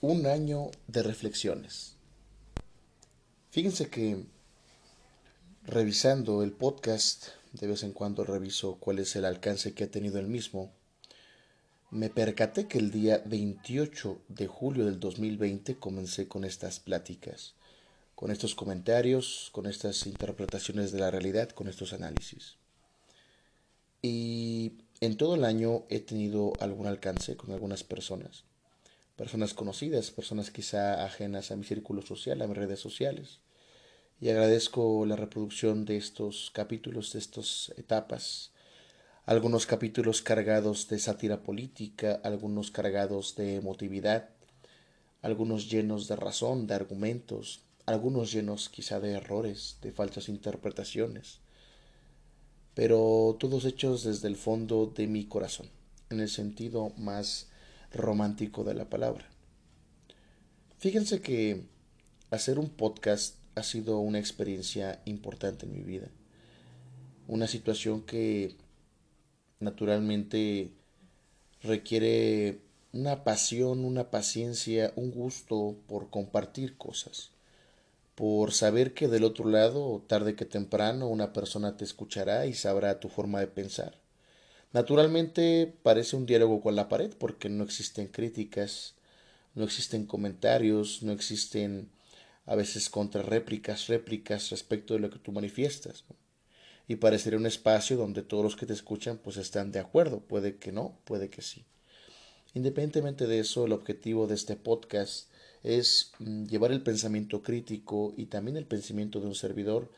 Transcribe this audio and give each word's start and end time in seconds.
un 0.00 0.26
año 0.26 0.70
de 0.86 1.02
reflexiones. 1.02 1.96
Fíjense 3.50 3.90
que 3.90 4.24
revisando 5.64 6.44
el 6.44 6.52
podcast, 6.52 7.28
de 7.52 7.66
vez 7.66 7.82
en 7.82 7.92
cuando 7.92 8.22
reviso 8.22 8.76
cuál 8.76 9.00
es 9.00 9.16
el 9.16 9.24
alcance 9.24 9.74
que 9.74 9.84
ha 9.84 9.90
tenido 9.90 10.20
el 10.20 10.28
mismo, 10.28 10.70
me 11.90 12.10
percaté 12.10 12.68
que 12.68 12.78
el 12.78 12.92
día 12.92 13.22
28 13.26 14.20
de 14.28 14.46
julio 14.46 14.84
del 14.84 15.00
2020 15.00 15.78
comencé 15.78 16.28
con 16.28 16.44
estas 16.44 16.78
pláticas, 16.78 17.54
con 18.14 18.30
estos 18.30 18.54
comentarios, 18.54 19.48
con 19.50 19.66
estas 19.66 20.06
interpretaciones 20.06 20.92
de 20.92 21.00
la 21.00 21.10
realidad, 21.10 21.48
con 21.50 21.66
estos 21.66 21.92
análisis. 21.92 22.56
Y 24.00 24.74
en 25.00 25.16
todo 25.16 25.34
el 25.34 25.44
año 25.44 25.86
he 25.88 25.98
tenido 25.98 26.52
algún 26.60 26.86
alcance 26.86 27.36
con 27.36 27.50
algunas 27.50 27.82
personas 27.82 28.44
personas 29.18 29.52
conocidas, 29.52 30.12
personas 30.12 30.52
quizá 30.52 31.04
ajenas 31.04 31.50
a 31.50 31.56
mi 31.56 31.64
círculo 31.64 32.02
social, 32.02 32.40
a 32.40 32.46
mis 32.46 32.56
redes 32.56 32.78
sociales. 32.78 33.40
Y 34.20 34.28
agradezco 34.28 35.04
la 35.06 35.16
reproducción 35.16 35.84
de 35.84 35.96
estos 35.96 36.52
capítulos, 36.54 37.12
de 37.12 37.18
estas 37.18 37.72
etapas. 37.76 38.52
Algunos 39.26 39.66
capítulos 39.66 40.22
cargados 40.22 40.88
de 40.88 41.00
sátira 41.00 41.42
política, 41.42 42.20
algunos 42.22 42.70
cargados 42.70 43.34
de 43.34 43.56
emotividad, 43.56 44.30
algunos 45.20 45.68
llenos 45.68 46.06
de 46.06 46.14
razón, 46.14 46.68
de 46.68 46.74
argumentos, 46.74 47.62
algunos 47.86 48.30
llenos 48.30 48.68
quizá 48.68 49.00
de 49.00 49.14
errores, 49.14 49.78
de 49.82 49.90
falsas 49.90 50.28
interpretaciones, 50.28 51.40
pero 52.74 53.36
todos 53.40 53.64
hechos 53.64 54.04
desde 54.04 54.28
el 54.28 54.36
fondo 54.36 54.86
de 54.86 55.08
mi 55.08 55.24
corazón, 55.24 55.68
en 56.08 56.20
el 56.20 56.28
sentido 56.28 56.90
más 56.96 57.47
romántico 57.92 58.64
de 58.64 58.74
la 58.74 58.88
palabra. 58.88 59.28
Fíjense 60.78 61.20
que 61.20 61.64
hacer 62.30 62.58
un 62.58 62.68
podcast 62.68 63.36
ha 63.54 63.62
sido 63.62 63.98
una 63.98 64.18
experiencia 64.18 65.00
importante 65.04 65.66
en 65.66 65.72
mi 65.72 65.82
vida. 65.82 66.08
Una 67.26 67.46
situación 67.46 68.02
que 68.02 68.56
naturalmente 69.60 70.70
requiere 71.62 72.60
una 72.92 73.24
pasión, 73.24 73.84
una 73.84 74.10
paciencia, 74.10 74.92
un 74.96 75.10
gusto 75.10 75.76
por 75.86 76.10
compartir 76.10 76.76
cosas, 76.76 77.32
por 78.14 78.52
saber 78.52 78.94
que 78.94 79.08
del 79.08 79.24
otro 79.24 79.48
lado, 79.48 80.04
tarde 80.06 80.36
que 80.36 80.44
temprano, 80.44 81.08
una 81.08 81.32
persona 81.32 81.76
te 81.76 81.84
escuchará 81.84 82.46
y 82.46 82.54
sabrá 82.54 83.00
tu 83.00 83.08
forma 83.08 83.40
de 83.40 83.48
pensar 83.48 83.98
Naturalmente 84.72 85.74
parece 85.82 86.16
un 86.16 86.26
diálogo 86.26 86.60
con 86.60 86.76
la 86.76 86.88
pared 86.88 87.12
porque 87.18 87.48
no 87.48 87.64
existen 87.64 88.08
críticas, 88.08 88.94
no 89.54 89.64
existen 89.64 90.06
comentarios, 90.06 91.02
no 91.02 91.12
existen 91.12 91.90
a 92.44 92.54
veces 92.54 92.90
contrarréplicas, 92.90 93.88
réplicas 93.88 94.50
respecto 94.50 94.94
de 94.94 95.00
lo 95.00 95.10
que 95.10 95.18
tú 95.18 95.32
manifiestas. 95.32 96.04
Y 96.86 96.96
parecería 96.96 97.38
un 97.38 97.46
espacio 97.46 97.96
donde 97.96 98.22
todos 98.22 98.42
los 98.42 98.56
que 98.56 98.66
te 98.66 98.72
escuchan 98.72 99.18
pues 99.18 99.36
están 99.36 99.72
de 99.72 99.80
acuerdo, 99.80 100.20
puede 100.20 100.56
que 100.56 100.72
no, 100.72 100.98
puede 101.04 101.28
que 101.28 101.42
sí. 101.42 101.64
Independientemente 102.54 103.26
de 103.26 103.40
eso, 103.40 103.66
el 103.66 103.72
objetivo 103.72 104.26
de 104.26 104.34
este 104.34 104.56
podcast 104.56 105.30
es 105.62 106.12
mm, 106.18 106.46
llevar 106.46 106.72
el 106.72 106.82
pensamiento 106.82 107.42
crítico 107.42 108.14
y 108.16 108.26
también 108.26 108.56
el 108.56 108.64
pensamiento 108.64 109.20
de 109.20 109.26
un 109.26 109.34
servidor 109.34 109.90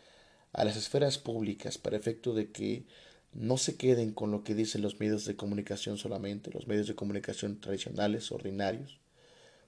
a 0.52 0.64
las 0.64 0.76
esferas 0.76 1.18
públicas 1.18 1.78
para 1.78 1.96
efecto 1.96 2.34
de 2.34 2.50
que 2.50 2.84
no 3.32 3.56
se 3.56 3.76
queden 3.76 4.12
con 4.12 4.30
lo 4.30 4.42
que 4.42 4.54
dicen 4.54 4.82
los 4.82 4.98
medios 4.98 5.24
de 5.24 5.36
comunicación 5.36 5.98
solamente, 5.98 6.50
los 6.50 6.66
medios 6.66 6.88
de 6.88 6.94
comunicación 6.94 7.60
tradicionales, 7.60 8.32
ordinarios, 8.32 8.98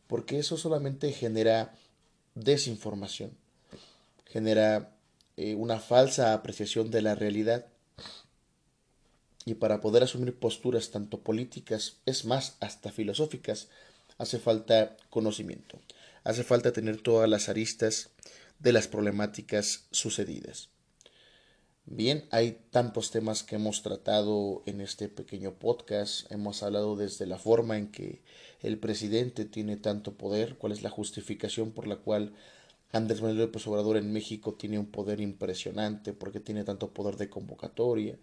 porque 0.07 0.39
eso 0.39 0.57
solamente 0.57 1.13
genera 1.13 1.75
desinformación, 2.35 3.31
genera 4.27 4.95
eh, 5.37 5.55
una 5.55 5.79
falsa 5.79 6.35
apreciación 6.35 6.91
de 6.91 7.03
la 7.03 7.15
realidad. 7.15 7.67
Y 9.45 9.55
para 9.55 9.81
poder 9.81 10.03
asumir 10.05 10.35
posturas 10.35 10.91
tanto 10.91 11.21
políticas, 11.21 11.97
es 12.07 12.25
más, 12.25 12.57
hasta 12.61 12.93
filosóficas, 12.93 13.69
hace 14.19 14.39
falta 14.39 14.97
conocimiento, 15.11 15.81
hace 16.25 16.45
falta 16.45 16.73
tener 16.73 17.01
todas 17.01 17.29
las 17.29 17.49
aristas 17.49 18.11
de 18.61 18.73
las 18.73 18.87
problemáticas 18.87 19.87
sucedidas. 19.91 20.69
Bien, 21.85 22.25
hay 22.31 22.59
tantos 22.71 23.11
temas 23.11 23.43
que 23.43 23.57
hemos 23.57 23.83
tratado 23.83 24.63
en 24.67 24.81
este 24.81 25.09
pequeño 25.09 25.55
podcast. 25.55 26.31
Hemos 26.31 26.63
hablado 26.63 26.97
desde 26.97 27.27
la 27.27 27.39
forma 27.39 27.77
en 27.77 27.91
que 27.91 28.23
el 28.61 28.79
presidente 28.79 29.45
tiene 29.45 29.77
tanto 29.77 30.15
poder, 30.15 30.57
cuál 30.57 30.73
es 30.73 30.83
la 30.83 30.91
justificación 30.91 31.73
por 31.73 31.89
la 31.89 31.97
cual 31.97 32.35
Andrés 32.93 33.21
Manuel 33.21 33.39
López 33.39 33.67
Obrador 33.67 33.97
en 33.97 34.13
México 34.13 34.55
tiene 34.55 34.79
un 34.79 34.87
poder 34.87 35.21
impresionante, 35.21 36.13
porque 36.13 36.41
tiene 36.41 36.65
tanto 36.65 36.93
poder 36.95 37.17
de 37.17 37.29
convocatoria. 37.29 38.17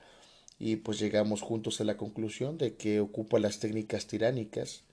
Y 0.58 0.78
pues 0.78 0.98
llegamos 1.00 1.42
juntos 1.42 1.82
a 1.82 1.84
la 1.84 1.98
conclusión 1.98 2.58
de 2.58 2.76
que 2.76 3.02
ocupa 3.02 3.40
las 3.40 3.60
técnicas 3.60 4.08
tiránicas, 4.08 4.84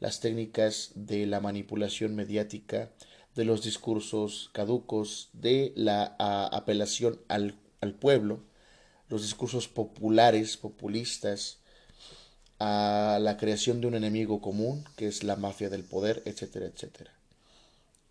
las 0.00 0.20
técnicas 0.20 0.90
de 0.96 1.26
la 1.26 1.40
manipulación 1.40 2.14
mediática, 2.16 2.90
de 3.36 3.44
los 3.44 3.62
discursos 3.62 4.50
caducos, 4.52 5.30
de 5.32 5.72
la 5.76 6.16
apelación 6.52 7.20
al 7.28 7.54
al 7.80 7.94
pueblo, 7.94 8.40
los 9.08 9.22
discursos 9.22 9.68
populares, 9.68 10.56
populistas, 10.56 11.58
a 12.58 13.18
la 13.20 13.36
creación 13.36 13.80
de 13.80 13.86
un 13.86 13.94
enemigo 13.94 14.40
común, 14.40 14.84
que 14.96 15.06
es 15.06 15.22
la 15.22 15.36
mafia 15.36 15.70
del 15.70 15.84
poder, 15.84 16.22
etcétera, 16.24 16.66
etcétera. 16.66 17.12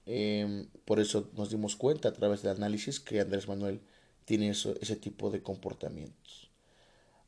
Em, 0.05 0.67
por 0.85 1.00
eso 1.00 1.29
nos 1.35 1.50
dimos 1.50 1.75
cuenta 1.75 2.09
a 2.09 2.13
través 2.13 2.41
del 2.41 2.55
análisis 2.55 3.00
que 3.00 3.19
Andrés 3.19 3.47
Manuel 3.47 3.81
tiene 4.25 4.50
ese 4.50 4.95
tipo 4.95 5.29
de 5.29 5.44
comportamientos. 5.44 6.49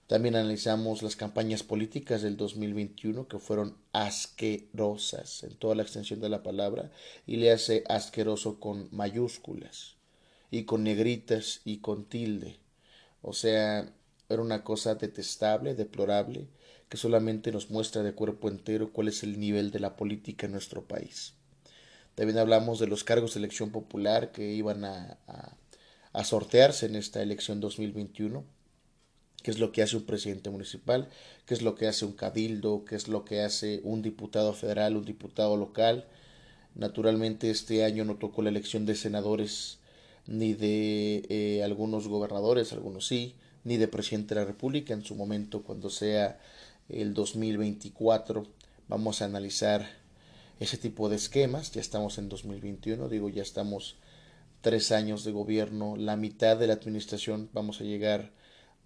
También 0.08 0.36
analizamos 0.36 1.04
las 1.04 1.16
campañas 1.16 1.62
políticas 1.62 2.22
del 2.22 2.36
2021 2.36 3.28
que 3.28 3.38
fueron 3.38 3.78
asquerosas 3.92 5.44
en 5.44 5.56
toda 5.56 5.76
la 5.76 5.84
extensión 5.84 6.20
de 6.20 6.30
la 6.30 6.42
palabra 6.42 6.90
y 7.28 7.36
le 7.36 7.52
hace 7.52 7.84
asqueroso 7.88 8.60
con 8.60 8.88
mayúsculas 8.92 9.99
y 10.52 10.64
con 10.64 10.84
negritas 10.84 11.62
y 11.66 11.78
con 11.78 12.06
tilde. 12.06 12.60
O 13.22 13.34
sea, 13.34 13.92
era 14.30 14.42
una 14.42 14.64
cosa 14.64 14.96
detestable, 14.96 15.76
deplorable, 15.76 16.48
que 16.88 16.98
solamente 16.98 17.52
nos 17.52 17.70
muestra 17.70 18.04
de 18.04 18.14
cuerpo 18.14 18.50
entero 18.50 18.92
cuál 18.92 19.08
es 19.10 19.24
el 19.24 19.40
nivel 19.40 19.72
de 19.72 19.80
la 19.80 19.96
política 19.96 20.46
en 20.46 20.54
nuestro 20.54 20.88
país. 20.88 21.34
También 22.16 22.38
hablamos 22.38 22.80
de 22.80 22.88
los 22.88 23.04
cargos 23.04 23.34
de 23.34 23.40
elección 23.40 23.72
popular 23.72 24.32
que 24.32 24.52
iban 24.52 24.84
a, 24.84 25.18
sortearse 26.24 26.86
en 26.86 26.96
esta 26.96 27.22
elección 27.22 27.62
2021 27.62 28.44
qué 29.42 29.52
es 29.52 29.60
lo 29.60 29.72
que 29.72 29.82
hace 29.82 29.96
un 29.96 30.06
presidente 30.06 30.50
municipal, 30.50 31.08
qué 31.46 31.54
es 31.54 31.62
lo 31.62 31.76
que 31.76 31.88
hace 31.88 32.04
un 32.04 32.12
cabildo, 32.12 32.84
qué 32.84 32.96
es 32.96 33.08
lo 33.08 33.24
que 33.24 33.42
hace 33.42 33.80
un 33.86 34.02
diputado 34.02 34.52
federal, 34.54 34.98
un 34.98 35.06
diputado 35.06 35.56
local. 35.56 36.10
Naturalmente 36.76 37.50
este 37.50 37.86
año 37.86 38.04
no 38.04 38.18
tocó 38.18 38.42
la 38.42 38.50
elección 38.50 38.86
de 38.86 38.96
senadores 38.96 39.79
ni 40.30 40.54
de 40.54 41.26
eh, 41.28 41.64
algunos 41.64 42.08
gobernadores, 42.08 42.72
algunos 42.72 43.08
sí, 43.08 43.36
ni 43.64 43.78
de 43.78 43.88
presidente 43.88 44.36
de 44.36 44.42
la 44.42 44.48
República. 44.48 44.94
En 44.94 45.04
su 45.04 45.16
momento, 45.16 45.64
cuando 45.64 45.90
sea 45.90 46.40
el 46.88 47.16
2024, 47.16 48.46
vamos 48.88 49.22
a 49.22 49.26
analizar 49.26 49.90
ese 50.60 50.78
tipo 50.78 51.10
de 51.10 51.16
esquemas. 51.16 51.72
Ya 51.72 51.82
estamos 51.82 52.20
en 52.20 52.30
2021, 52.30 53.10
digo, 53.10 53.30
ya 53.30 53.42
estamos 53.42 53.98
tres 54.62 54.92
años 54.92 55.24
de 55.24 55.32
gobierno, 55.32 55.96
la 55.98 56.16
mitad 56.16 56.58
de 56.58 56.68
la 56.68 56.74
administración, 56.74 57.50
vamos 57.52 57.82
a 57.82 57.86
llegar 57.86 58.32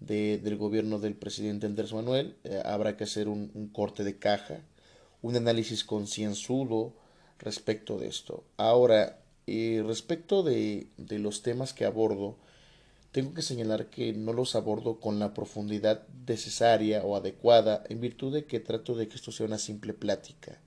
de, 0.00 0.38
del 0.38 0.56
gobierno 0.56 0.98
del 0.98 1.14
presidente 1.14 1.66
Andrés 1.66 1.92
Manuel. 1.92 2.36
Eh, 2.44 2.62
habrá 2.64 2.96
que 2.96 3.04
hacer 3.04 3.28
un, 3.28 3.50
un 3.52 3.68
corte 3.68 4.02
de 4.02 4.18
caja, 4.18 4.60
un 5.20 5.36
análisis 5.36 5.84
concienzudo 5.84 6.94
respecto 7.38 7.98
de 7.98 8.06
esto. 8.06 8.44
Ahora, 8.56 9.18
y 9.46 9.80
respecto 9.80 10.42
de, 10.42 10.88
de 10.96 11.18
los 11.18 11.42
temas 11.42 11.72
que 11.72 11.84
abordo, 11.84 12.36
tengo 13.12 13.32
que 13.32 13.42
señalar 13.42 13.90
que 13.90 14.12
no 14.12 14.32
los 14.32 14.56
abordo 14.56 14.98
con 14.98 15.18
la 15.18 15.34
profundidad 15.34 16.06
necesaria 16.26 17.04
o 17.04 17.14
adecuada 17.14 17.84
en 17.88 18.00
virtud 18.00 18.34
de 18.34 18.44
que 18.44 18.58
trato 18.58 18.96
de 18.96 19.06
que 19.06 19.14
esto 19.14 19.30
sea 19.30 19.46
una 19.46 19.58
simple 19.58 19.94
plática. 19.94 20.60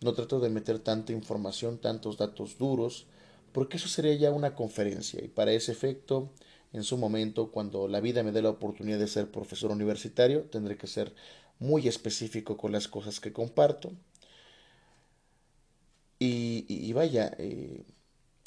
No 0.00 0.14
trato 0.14 0.38
de 0.38 0.50
meter 0.50 0.78
tanta 0.78 1.12
información, 1.12 1.78
tantos 1.78 2.16
datos 2.16 2.58
duros, 2.58 3.06
porque 3.52 3.76
eso 3.76 3.88
sería 3.88 4.14
ya 4.14 4.30
una 4.30 4.54
conferencia 4.54 5.22
y 5.24 5.28
para 5.28 5.52
ese 5.52 5.72
efecto, 5.72 6.30
en 6.72 6.84
su 6.84 6.96
momento, 6.96 7.50
cuando 7.50 7.88
la 7.88 8.00
vida 8.00 8.22
me 8.22 8.32
dé 8.32 8.42
la 8.42 8.50
oportunidad 8.50 8.98
de 9.00 9.08
ser 9.08 9.30
profesor 9.30 9.72
universitario, 9.72 10.42
tendré 10.44 10.76
que 10.76 10.86
ser 10.86 11.12
muy 11.58 11.88
específico 11.88 12.56
con 12.56 12.72
las 12.72 12.86
cosas 12.86 13.18
que 13.18 13.32
comparto. 13.32 13.92
Y, 16.18 16.66
y, 16.68 16.92
vaya, 16.92 17.34
eh, 17.38 17.82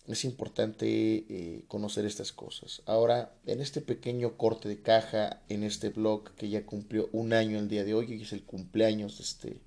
es 0.07 0.25
importante 0.25 0.85
eh, 0.87 1.63
conocer 1.67 2.05
estas 2.05 2.33
cosas. 2.33 2.81
Ahora, 2.85 3.33
en 3.45 3.61
este 3.61 3.81
pequeño 3.81 4.35
corte 4.37 4.67
de 4.67 4.81
caja, 4.81 5.41
en 5.49 5.63
este 5.63 5.89
blog 5.89 6.31
que 6.35 6.49
ya 6.49 6.65
cumplió 6.65 7.09
un 7.13 7.33
año 7.33 7.57
el 7.57 7.69
día 7.69 7.83
de 7.83 7.93
hoy, 7.93 8.13
y 8.13 8.21
es 8.21 8.33
el 8.33 8.43
cumpleaños 8.43 9.17
de 9.17 9.23
este, 9.23 9.61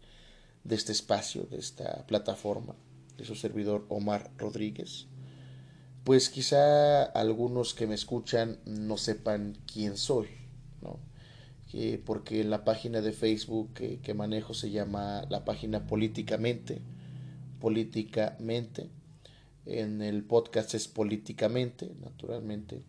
de 0.65 0.75
este 0.75 0.93
espacio, 0.93 1.45
de 1.45 1.59
esta 1.59 2.07
plataforma, 2.07 2.75
de 3.17 3.25
su 3.25 3.35
servidor 3.35 3.87
Omar 3.89 4.31
Rodríguez. 4.37 5.07
Pues 6.05 6.29
quizá 6.29 7.05
algunos 7.05 7.75
que 7.75 7.87
me 7.87 7.95
escuchan 7.95 8.59
no 8.65 8.97
sepan 8.97 9.59
quién 9.67 9.97
soy, 9.97 10.29
¿no? 10.83 11.01
porque 12.05 12.41
en 12.41 12.49
la 12.49 12.65
página 12.65 13.03
de 13.03 13.13
Facebook 13.13 13.75
que, 13.75 14.15
manejo 14.15 14.55
se 14.55 14.71
llama 14.71 15.25
la 15.29 15.45
página 15.45 15.87
Políticamente, 15.87 16.81
Políticamente, 17.61 18.89
en 19.67 20.01
el 20.01 20.25
podcast 20.25 20.75
es 20.75 20.89
Políticamente, 20.89 21.91
naturalmente. 22.01 22.83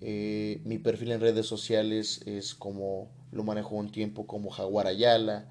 Eh, 0.00 0.60
mi 0.64 0.78
perfil 0.78 1.12
en 1.12 1.20
redes 1.20 1.46
sociales 1.46 2.22
es 2.26 2.54
como 2.54 3.10
lo 3.32 3.44
manejo 3.44 3.74
un 3.76 3.90
tiempo 3.90 4.26
como 4.26 4.50
Jaguar 4.50 4.86
Ayala, 4.86 5.48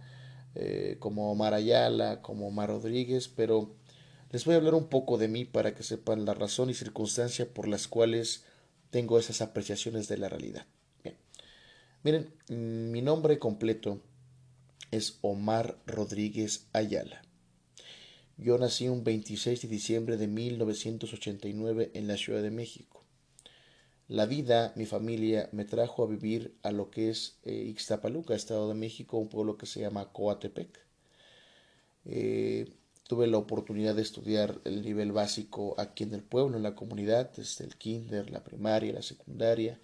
eh, 0.56 0.98
como 1.00 1.32
Omar 1.32 1.54
Ayala, 1.54 2.22
como 2.22 2.48
Omar 2.48 2.70
Rodríguez, 2.70 3.28
pero 3.28 3.76
les 4.32 4.46
voy 4.46 4.56
a 4.56 4.58
hablar 4.58 4.76
un 4.76 4.88
poco 4.88 5.18
de 5.18 5.28
mí 5.28 5.46
para 5.46 5.76
que 5.76 5.84
sepan 5.84 6.26
la 6.26 6.34
razón 6.34 6.70
y 6.70 6.74
circunstancia 6.74 7.54
por 7.54 7.68
las 7.68 7.88
cuales 7.88 8.46
tengo 8.90 9.20
esas 9.20 9.42
apreciaciones 9.42 10.08
de 10.08 10.18
la 10.18 10.30
realidad. 10.30 10.66
Bien. 11.04 11.16
Miren, 12.04 12.92
mi 12.92 13.02
nombre 13.02 13.40
completo 13.40 14.00
es 14.92 15.18
Omar 15.22 15.78
Rodríguez 15.86 16.68
Ayala. 16.74 17.25
Yo 18.38 18.58
nací 18.58 18.90
un 18.90 19.06
26 19.06 19.62
de 19.62 19.68
diciembre 19.70 20.18
de 20.18 20.28
1989 20.28 21.92
en 21.94 22.08
la 22.08 22.18
Ciudad 22.18 22.42
de 22.42 22.52
México. 22.52 23.02
La 24.10 24.26
vida, 24.26 24.74
mi 24.76 24.86
familia, 24.86 25.48
me 25.54 25.64
trajo 25.64 26.04
a 26.04 26.08
vivir 26.08 26.54
a 26.62 26.74
lo 26.74 26.92
que 26.92 27.10
es 27.10 27.38
eh, 27.44 27.54
Ixtapaluca, 27.54 28.36
Estado 28.36 28.68
de 28.68 28.76
México, 28.76 29.18
un 29.18 29.30
pueblo 29.30 29.58
que 29.58 29.66
se 29.66 29.80
llama 29.80 30.12
Coatepec. 30.12 30.86
Eh, 32.04 32.74
tuve 33.08 33.28
la 33.28 33.38
oportunidad 33.38 33.96
de 33.96 34.02
estudiar 34.02 34.60
el 34.66 34.82
nivel 34.84 35.14
básico 35.14 35.74
aquí 35.78 36.04
en 36.04 36.14
el 36.14 36.22
pueblo, 36.22 36.58
en 36.58 36.64
la 36.64 36.76
comunidad, 36.76 37.32
desde 37.38 37.64
el 37.64 37.78
kinder, 37.78 38.30
la 38.32 38.44
primaria, 38.44 38.92
la 38.92 39.02
secundaria, 39.02 39.80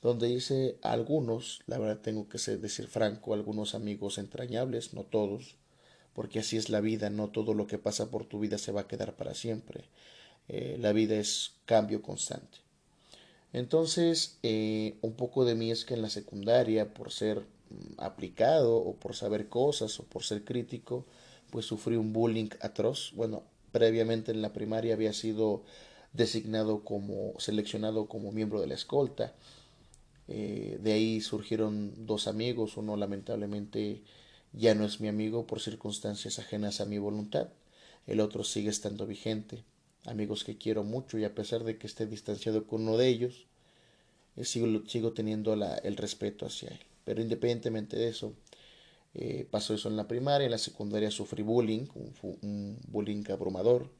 donde 0.00 0.30
hice 0.30 0.78
algunos, 0.80 1.60
la 1.66 1.78
verdad 1.78 2.00
tengo 2.00 2.26
que 2.26 2.38
decir 2.56 2.88
franco, 2.88 3.34
algunos 3.34 3.74
amigos 3.74 4.16
entrañables, 4.16 4.94
no 4.94 5.04
todos, 5.04 5.56
porque 6.16 6.38
así 6.38 6.56
es 6.56 6.70
la 6.70 6.80
vida, 6.80 7.10
no 7.10 7.28
todo 7.28 7.52
lo 7.52 7.66
que 7.66 7.76
pasa 7.76 8.10
por 8.10 8.24
tu 8.24 8.40
vida 8.40 8.56
se 8.56 8.72
va 8.72 8.80
a 8.80 8.88
quedar 8.88 9.16
para 9.16 9.34
siempre. 9.34 9.84
Eh, 10.48 10.78
la 10.80 10.92
vida 10.92 11.14
es 11.16 11.52
cambio 11.66 12.00
constante. 12.00 12.56
Entonces, 13.52 14.38
eh, 14.42 14.96
un 15.02 15.12
poco 15.12 15.44
de 15.44 15.54
mí 15.54 15.70
es 15.70 15.84
que 15.84 15.92
en 15.92 16.00
la 16.00 16.08
secundaria, 16.08 16.94
por 16.94 17.12
ser 17.12 17.40
mm, 17.40 18.00
aplicado 18.00 18.76
o 18.76 18.94
por 18.94 19.14
saber 19.14 19.50
cosas 19.50 20.00
o 20.00 20.04
por 20.04 20.24
ser 20.24 20.42
crítico, 20.42 21.04
pues 21.50 21.66
sufrí 21.66 21.96
un 21.96 22.14
bullying 22.14 22.48
atroz. 22.62 23.12
Bueno, 23.14 23.42
previamente 23.70 24.32
en 24.32 24.40
la 24.40 24.54
primaria 24.54 24.94
había 24.94 25.12
sido 25.12 25.64
designado 26.14 26.82
como, 26.82 27.34
seleccionado 27.38 28.06
como 28.08 28.32
miembro 28.32 28.62
de 28.62 28.68
la 28.68 28.74
escolta. 28.74 29.34
Eh, 30.28 30.78
de 30.82 30.92
ahí 30.94 31.20
surgieron 31.20 32.06
dos 32.06 32.26
amigos, 32.26 32.78
uno 32.78 32.96
lamentablemente 32.96 34.02
ya 34.56 34.74
no 34.74 34.86
es 34.86 35.00
mi 35.00 35.08
amigo 35.08 35.46
por 35.46 35.60
circunstancias 35.60 36.38
ajenas 36.38 36.80
a 36.80 36.86
mi 36.86 36.98
voluntad. 36.98 37.48
El 38.06 38.20
otro 38.20 38.42
sigue 38.42 38.70
estando 38.70 39.06
vigente. 39.06 39.64
Amigos 40.06 40.44
que 40.44 40.56
quiero 40.56 40.82
mucho 40.82 41.18
y 41.18 41.24
a 41.24 41.34
pesar 41.34 41.62
de 41.62 41.76
que 41.78 41.86
esté 41.86 42.06
distanciado 42.06 42.66
con 42.66 42.82
uno 42.82 42.96
de 42.96 43.08
ellos, 43.08 43.46
eh, 44.36 44.44
sigo, 44.44 44.66
sigo 44.86 45.12
teniendo 45.12 45.52
el 45.52 45.96
respeto 45.96 46.46
hacia 46.46 46.70
él. 46.70 46.80
Pero 47.04 47.20
independientemente 47.20 47.96
de 47.96 48.08
eso, 48.08 48.34
eh, 49.14 49.46
pasó 49.50 49.74
eso 49.74 49.88
en 49.88 49.96
la 49.96 50.08
primaria, 50.08 50.46
en 50.46 50.50
la 50.50 50.58
secundaria 50.58 51.10
sufrí 51.10 51.42
bullying, 51.42 51.86
un, 52.42 52.78
bullying 52.88 53.24
abrumador, 53.30 53.90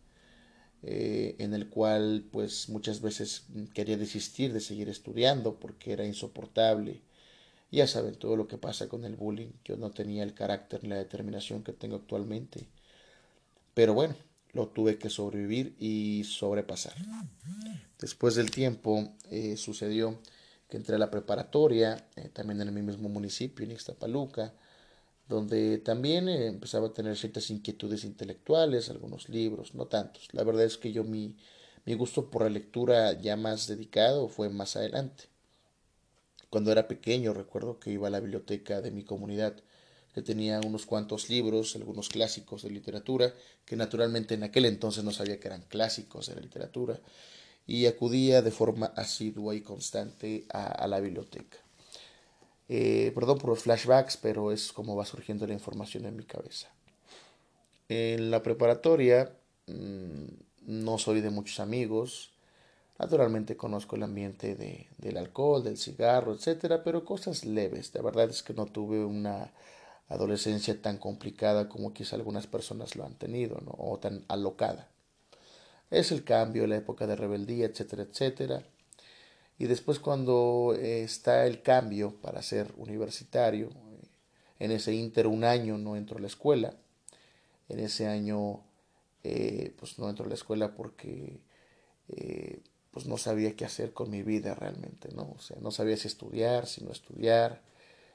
eh, 0.83 1.37
en 1.39 1.53
el 1.53 1.69
cual 1.69 2.25
pues 2.31 2.69
muchas 2.69 3.01
veces 3.01 3.47
quería 3.75 3.97
desistir 3.97 4.53
de 4.53 4.61
seguir 4.61 4.89
estudiando 4.89 5.59
porque 5.59 5.93
era 5.93 6.07
insoportable 6.07 7.03
ya 7.71 7.87
saben 7.87 8.15
todo 8.15 8.37
lo 8.37 8.47
que 8.47 8.59
pasa 8.59 8.89
con 8.89 9.05
el 9.05 9.17
bullying. 9.17 9.53
Yo 9.65 9.77
no 9.77 9.91
tenía 9.91 10.23
el 10.23 10.35
carácter 10.35 10.83
ni 10.83 10.91
la 10.91 10.97
determinación 10.97 11.63
que 11.63 11.73
tengo 11.73 11.97
actualmente. 11.97 12.69
Pero 13.75 13.95
bueno, 13.95 14.15
lo 14.53 14.69
tuve 14.69 14.99
que 14.99 15.11
sobrevivir 15.11 15.77
y 15.79 16.25
sobrepasar. 16.25 16.95
Después 17.99 18.35
del 18.35 18.51
tiempo 18.51 19.15
eh, 19.31 19.57
sucedió 19.57 20.19
que 20.69 20.77
entré 20.77 20.97
a 20.97 20.99
la 20.99 21.11
preparatoria, 21.11 22.09
eh, 22.17 22.29
también 22.29 22.61
en 22.61 22.69
el 22.69 22.83
mismo 22.83 23.09
municipio, 23.09 23.65
en 23.65 23.73
Ixtapaluca, 23.73 24.55
donde 25.29 25.79
también 25.79 26.29
eh, 26.29 26.47
empezaba 26.47 26.89
a 26.89 26.95
tener 26.95 27.17
ciertas 27.17 27.51
inquietudes 27.51 28.05
intelectuales, 28.05 28.91
algunos 28.91 29.29
libros, 29.29 29.75
no 29.75 29.87
tantos. 29.87 30.29
La 30.33 30.45
verdad 30.45 30.65
es 30.65 30.79
que 30.79 30.93
yo 30.93 31.05
mi, 31.05 31.37
mi 31.85 31.95
gusto 31.95 32.31
por 32.31 32.43
la 32.43 32.51
lectura 32.51 33.13
ya 33.21 33.37
más 33.37 33.67
dedicado 33.67 34.29
fue 34.29 34.49
más 34.49 34.77
adelante. 34.77 35.25
Cuando 36.51 36.73
era 36.73 36.89
pequeño 36.89 37.35
recuerdo 37.35 37.79
que 37.79 37.91
iba 37.91 38.09
a 38.09 38.11
la 38.11 38.21
biblioteca 38.21 38.81
de 38.81 38.91
mi 38.91 39.03
comunidad, 39.03 39.55
que 40.15 40.23
tenía 40.23 40.61
unos 40.61 40.87
cuantos 40.87 41.29
libros, 41.29 41.77
algunos 41.77 42.09
clásicos 42.09 42.63
de 42.63 42.71
literatura, 42.71 43.35
que 43.65 43.77
naturalmente 43.77 44.35
en 44.35 44.45
aquel 44.45 44.65
entonces 44.65 45.05
no 45.05 45.13
sabía 45.13 45.39
que 45.39 45.49
eran 45.49 45.63
clásicos 45.69 46.29
de 46.29 46.37
la 46.37 46.41
literatura, 46.41 46.99
y 47.67 47.87
acudía 47.87 48.43
de 48.43 48.51
forma 48.51 48.87
asidua 48.97 49.55
y 49.55 49.61
constante 49.61 50.47
a, 50.51 50.87
la 50.87 51.01
biblioteca. 51.01 51.59
Eh, 52.69 53.13
perdón 53.15 53.39
por 53.39 53.51
los 53.51 53.61
flashbacks, 53.61 54.17
pero 54.17 54.53
es 54.53 54.73
como 54.73 54.97
va 54.97 55.05
surgiendo 55.05 55.47
la 55.47 55.53
información 55.53 56.07
en 56.07 56.17
mi 56.17 56.25
cabeza. 56.25 56.69
En 57.89 58.31
la 58.31 58.43
preparatoria 58.43 59.37
mm, 59.67 60.25
no 60.67 60.99
soy 60.99 61.21
de 61.21 61.31
muchos 61.31 61.61
amigos, 61.61 62.36
Naturalmente 62.99 63.57
conozco 63.57 63.97
el 63.97 64.03
ambiente 64.03 64.55
de, 64.55 64.89
del 64.99 65.19
alcohol, 65.19 65.63
del 65.63 65.77
cigarro, 65.77 66.33
etcétera, 66.33 66.83
pero 66.83 67.05
cosas 67.05 67.45
leves. 67.45 67.95
La 67.95 68.03
verdad 68.03 68.31
es 68.31 68.43
que 68.43 68.55
no 68.55 68.67
tuve 68.67 69.05
una 69.05 69.53
adolescencia 70.09 70.81
tan 70.81 70.99
complicada 70.99 71.69
como 71.69 71.93
quizá 71.93 72.17
algunas 72.17 72.47
personas 72.47 72.97
lo 72.97 73.05
han 73.05 73.15
tenido, 73.15 73.61
¿no? 73.61 73.75
o 73.77 73.99
tan 73.99 74.25
alocada. 74.29 74.89
Es 75.91 76.11
el 76.11 76.25
cambio, 76.25 76.67
la 76.67 76.77
época 76.77 77.07
de 77.07 77.17
rebeldía, 77.17 77.67
etcétera, 77.67 78.05
etcétera. 78.05 78.63
Y 79.59 79.67
después 79.67 79.99
cuando 79.99 80.75
eh, 80.79 81.03
está 81.03 81.47
el 81.47 81.63
cambio 81.63 82.15
para 82.21 82.43
ser 82.43 82.73
universitario, 82.77 83.69
eh, 83.69 84.09
en 84.59 84.71
ese 84.71 84.95
inter 84.95 85.27
un 85.27 85.45
año 85.45 85.79
no 85.79 85.97
entro 85.97 86.19
a 86.19 86.21
la 86.21 86.27
escuela, 86.27 86.75
en 87.69 87.81
ese 87.81 88.07
año 88.07 88.61
eh, 89.25 89.75
pues 89.79 89.99
no 89.99 90.09
entro 90.09 90.25
a 90.25 90.29
la 90.29 90.35
escuela 90.35 90.75
porque 90.75 91.41
pues 92.97 93.05
no 93.05 93.19
sabía 93.19 93.55
qué 93.55 93.67
hacer 93.67 93.93
con 93.93 94.09
mi 94.09 94.23
vida 94.23 94.55
realmente, 94.55 95.11
¿no? 95.15 95.35
O 95.37 95.39
sea, 95.39 95.59
no 95.61 95.71
sabía 95.71 95.99
si 95.99 96.09
estudiar, 96.09 96.67
si 96.67 96.83
no 96.83 96.93
estudiar, 96.93 97.61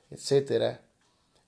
etcétera. 0.10 0.82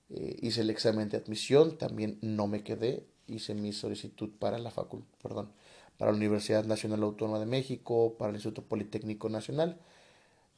Eh, 0.08 0.36
hice 0.40 0.60
el 0.60 0.70
examen 0.70 1.08
de 1.08 1.16
admisión, 1.16 1.76
también 1.76 2.16
no 2.22 2.46
me 2.46 2.62
quedé, 2.62 3.04
hice 3.26 3.56
mi 3.56 3.72
solicitud 3.72 4.30
para 4.38 4.60
la 4.60 4.70
facultad, 4.70 5.18
perdón, 5.20 5.50
para 5.98 6.12
la 6.12 6.16
Universidad 6.16 6.64
Nacional 6.64 7.02
Autónoma 7.02 7.40
de 7.40 7.46
México, 7.46 8.14
para 8.16 8.30
el 8.30 8.36
Instituto 8.36 8.62
Politécnico 8.62 9.28
Nacional, 9.28 9.80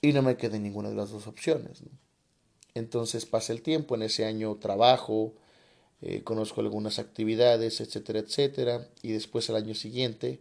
y 0.02 0.12
no 0.12 0.20
me 0.20 0.36
quedé 0.36 0.58
ninguna 0.58 0.90
de 0.90 0.96
las 0.96 1.08
dos 1.08 1.26
opciones. 1.26 1.82
Entonces 2.74 3.24
pasa 3.24 3.54
el 3.54 3.62
tiempo, 3.62 3.94
en 3.94 4.02
ese 4.02 4.26
año 4.26 4.54
trabajo, 4.56 5.32
eh, 6.02 6.22
conozco 6.24 6.60
algunas 6.60 6.98
actividades, 6.98 7.80
etcétera, 7.80 8.18
etcétera, 8.18 8.86
y 9.00 9.12
después 9.12 9.48
al 9.48 9.56
año 9.56 9.74
siguiente 9.74 10.40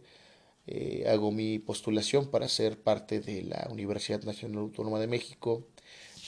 eh, 0.66 1.04
hago 1.08 1.30
mi 1.30 1.58
postulación 1.60 2.30
para 2.30 2.48
ser 2.48 2.80
parte 2.80 3.20
de 3.20 3.42
la 3.42 3.68
Universidad 3.70 4.22
Nacional 4.24 4.58
Autónoma 4.58 4.98
de 4.98 5.06
México 5.06 5.64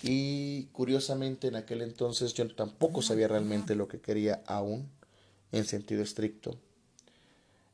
y 0.03 0.67
curiosamente 0.73 1.49
en 1.49 1.57
aquel 1.57 1.83
entonces 1.83 2.35
yo 2.35 2.47
tampoco 2.55 3.03
sabía 3.03 3.27
realmente 3.27 3.75
lo 3.75 3.89
que 3.89 4.01
quería 4.01 4.43
aún 4.47 4.89
en 5.51 5.65
sentido 5.65 6.03
estricto 6.03 6.57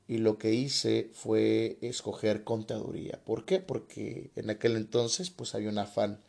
y 0.08 0.18
lo 0.18 0.38
que 0.38 0.54
hice 0.54 1.10
fue 1.12 1.78
escoger 1.82 2.44
contaduría. 2.44 3.20
¿Por 3.24 3.44
qué? 3.44 3.60
Porque 3.60 4.30
en 4.36 4.48
aquel 4.48 4.76
entonces 4.76 5.30
pues 5.30 5.54
había 5.54 5.68
un 5.68 5.78
afán 5.78 6.20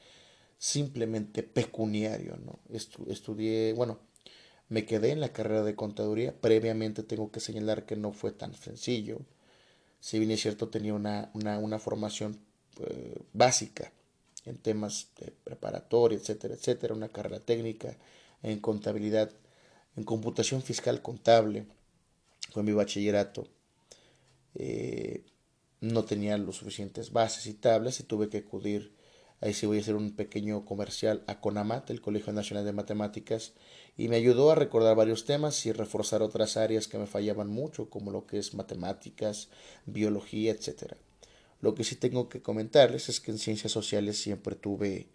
simplemente 0.57 1.43
pecuniario, 1.43 2.37
¿no? 2.37 2.59
estudié, 2.69 3.73
bueno, 3.73 3.99
me 4.67 4.85
quedé 4.85 5.11
en 5.11 5.21
la 5.21 5.31
carrera 5.31 5.63
de 5.63 5.75
contaduría, 5.75 6.33
previamente 6.41 7.03
tengo 7.03 7.31
que 7.31 7.39
señalar 7.39 7.85
que 7.85 7.95
no 7.95 8.11
fue 8.11 8.31
tan 8.31 8.53
sencillo 8.53 9.21
si 10.05 10.19
bien 10.19 10.29
es 10.29 10.41
cierto 10.41 10.69
tenía 10.69 10.93
una, 10.93 11.31
una, 11.33 11.79
formación 11.79 12.37
eh, 12.79 13.17
básica 13.33 13.91
en 14.45 14.55
temas 14.59 15.07
de 15.19 15.31
preparatoria, 15.31 16.15
etcétera, 16.15 16.53
etcétera, 16.53 16.93
una 16.93 17.09
carrera 17.09 17.39
técnica 17.39 17.97
en 18.43 18.59
contabilidad, 18.59 19.31
en 19.95 20.03
computación 20.03 20.61
fiscal 20.61 21.01
contable, 21.01 21.65
fue 22.51 22.61
mi 22.61 22.71
bachillerato. 22.71 23.47
Eh, 24.53 25.25
no 25.81 26.05
tenía 26.05 26.37
los 26.37 26.57
suficientes 26.57 27.11
bases 27.11 27.47
y 27.47 27.55
tablas 27.55 27.99
y 27.99 28.03
tuve 28.03 28.29
que 28.29 28.37
acudir 28.37 28.94
Ahí 29.45 29.53
sí 29.53 29.67
voy 29.67 29.77
a 29.77 29.81
hacer 29.81 29.93
un 29.93 30.15
pequeño 30.15 30.65
comercial 30.65 31.23
a 31.27 31.39
CONAMAT, 31.39 31.91
el 31.91 32.01
Colegio 32.01 32.33
Nacional 32.33 32.65
de 32.65 32.73
Matemáticas, 32.73 33.53
y 33.95 34.07
me 34.07 34.15
ayudó 34.15 34.49
a 34.49 34.55
recordar 34.55 34.95
varios 34.95 35.25
temas 35.25 35.67
y 35.67 35.71
reforzar 35.71 36.23
otras 36.23 36.57
áreas 36.57 36.87
que 36.87 36.97
me 36.97 37.05
fallaban 37.05 37.47
mucho, 37.47 37.87
como 37.87 38.09
lo 38.09 38.25
que 38.25 38.39
es 38.39 38.55
matemáticas, 38.55 39.49
biología, 39.85 40.51
etc. 40.51 40.93
Lo 41.61 41.75
que 41.75 41.83
sí 41.83 41.95
tengo 41.95 42.27
que 42.27 42.41
comentarles 42.41 43.07
es 43.07 43.19
que 43.19 43.29
en 43.29 43.37
ciencias 43.37 43.71
sociales 43.71 44.17
siempre 44.17 44.55
tuve 44.55 45.09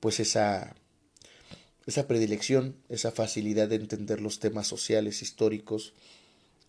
pues 0.00 0.20
esa 0.20 0.74
esa 1.86 2.08
predilección, 2.08 2.76
esa 2.88 3.10
facilidad 3.10 3.68
de 3.68 3.76
entender 3.76 4.22
los 4.22 4.38
temas 4.38 4.68
sociales, 4.68 5.20
históricos, 5.20 5.92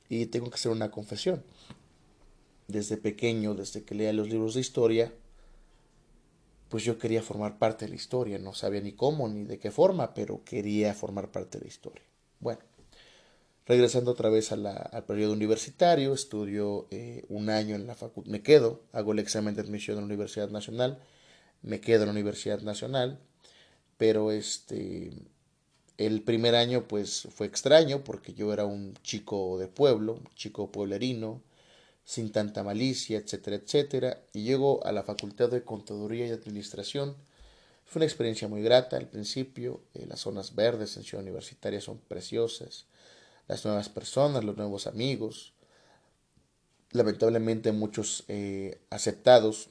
y 0.09 0.25
tengo 0.25 0.49
que 0.49 0.55
hacer 0.55 0.73
una 0.73 0.91
confesión. 0.91 1.41
Desde 2.67 2.97
pequeño, 2.97 3.53
desde 3.53 3.83
que 3.83 3.95
leía 3.95 4.11
los 4.11 4.27
libros 4.27 4.55
de 4.55 4.59
historia, 4.59 5.13
pues 6.71 6.85
yo 6.85 6.97
quería 6.97 7.21
formar 7.21 7.59
parte 7.59 7.83
de 7.83 7.89
la 7.89 7.95
historia, 7.95 8.39
no 8.39 8.53
sabía 8.53 8.79
ni 8.79 8.93
cómo 8.93 9.27
ni 9.27 9.43
de 9.43 9.59
qué 9.59 9.71
forma, 9.71 10.13
pero 10.13 10.41
quería 10.45 10.93
formar 10.93 11.29
parte 11.29 11.57
de 11.57 11.65
la 11.65 11.67
historia. 11.67 12.05
Bueno, 12.39 12.61
regresando 13.65 14.11
otra 14.11 14.29
vez 14.29 14.53
al 14.53 15.03
periodo 15.05 15.33
universitario, 15.33 16.13
estudio 16.13 16.87
eh, 16.89 17.25
un 17.27 17.49
año 17.49 17.75
en 17.75 17.87
la 17.87 17.95
facultad, 17.95 18.31
me 18.31 18.41
quedo, 18.41 18.83
hago 18.93 19.11
el 19.11 19.19
examen 19.19 19.53
de 19.53 19.61
admisión 19.63 19.97
en 19.97 20.03
la 20.03 20.05
Universidad 20.05 20.49
Nacional, 20.49 21.03
me 21.61 21.81
quedo 21.81 22.03
en 22.03 22.07
la 22.07 22.13
Universidad 22.13 22.61
Nacional, 22.61 23.19
pero 23.97 24.31
este, 24.31 25.11
el 25.97 26.21
primer 26.21 26.55
año 26.55 26.87
pues 26.87 27.27
fue 27.35 27.47
extraño 27.47 28.05
porque 28.05 28.33
yo 28.33 28.53
era 28.53 28.63
un 28.63 28.93
chico 29.03 29.57
de 29.59 29.67
pueblo, 29.67 30.13
un 30.13 30.35
chico 30.35 30.71
pueblerino, 30.71 31.41
sin 32.11 32.33
tanta 32.33 32.61
malicia, 32.61 33.19
etcétera, 33.19 33.55
etcétera. 33.55 34.21
Y 34.33 34.43
llego 34.43 34.85
a 34.85 34.91
la 34.91 35.01
Facultad 35.01 35.49
de 35.49 35.63
Contaduría 35.63 36.27
y 36.27 36.31
Administración. 36.31 37.15
Fue 37.85 38.01
una 38.01 38.05
experiencia 38.05 38.49
muy 38.49 38.61
grata 38.61 38.97
al 38.97 39.07
principio. 39.07 39.79
Eh, 39.93 40.05
las 40.09 40.19
zonas 40.19 40.53
verdes 40.53 40.97
en 40.97 41.03
Ciudad 41.03 41.23
Universitaria 41.23 41.79
son 41.79 41.99
preciosas. 41.99 42.83
Las 43.47 43.63
nuevas 43.63 43.87
personas, 43.87 44.43
los 44.43 44.57
nuevos 44.57 44.87
amigos. 44.87 45.53
Lamentablemente 46.91 47.71
muchos 47.71 48.25
eh, 48.27 48.81
aceptados 48.89 49.69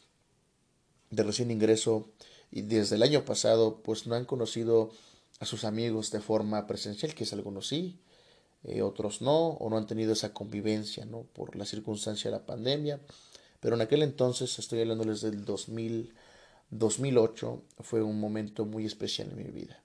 de 1.10 1.22
recién 1.24 1.50
ingreso 1.50 2.08
y 2.50 2.62
desde 2.62 2.96
el 2.96 3.02
año 3.02 3.22
pasado 3.26 3.82
pues 3.82 4.06
no 4.06 4.14
han 4.14 4.24
conocido 4.24 4.92
a 5.40 5.44
sus 5.44 5.64
amigos 5.64 6.10
de 6.10 6.20
forma 6.20 6.66
presencial, 6.66 7.14
que 7.14 7.24
es 7.24 7.34
algunos 7.34 7.68
sí, 7.68 8.00
eh, 8.62 8.82
otros 8.82 9.22
no, 9.22 9.48
o 9.48 9.70
no 9.70 9.78
han 9.78 9.86
tenido 9.86 10.12
esa 10.12 10.34
convivencia, 10.34 11.04
¿no? 11.06 11.22
Por 11.22 11.56
la 11.56 11.64
circunstancia 11.64 12.30
de 12.30 12.36
la 12.36 12.46
pandemia. 12.46 13.00
Pero 13.60 13.74
en 13.74 13.82
aquel 13.82 14.02
entonces, 14.02 14.58
estoy 14.58 14.80
hablándoles 14.80 15.20
del 15.22 15.44
2000, 15.44 16.14
2008, 16.70 17.62
fue 17.80 18.02
un 18.02 18.20
momento 18.20 18.64
muy 18.64 18.86
especial 18.86 19.30
en 19.30 19.36
mi 19.36 19.50
vida. 19.50 19.82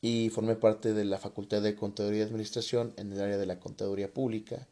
Y 0.00 0.30
formé 0.30 0.54
parte 0.54 0.94
de 0.94 1.04
la 1.04 1.18
Facultad 1.18 1.60
de 1.62 1.74
Contaduría 1.74 2.20
y 2.20 2.22
Administración 2.22 2.94
en 2.96 3.12
el 3.12 3.20
área 3.20 3.38
de 3.38 3.46
la 3.46 3.58
Contaduría 3.58 4.12
Pública. 4.12 4.68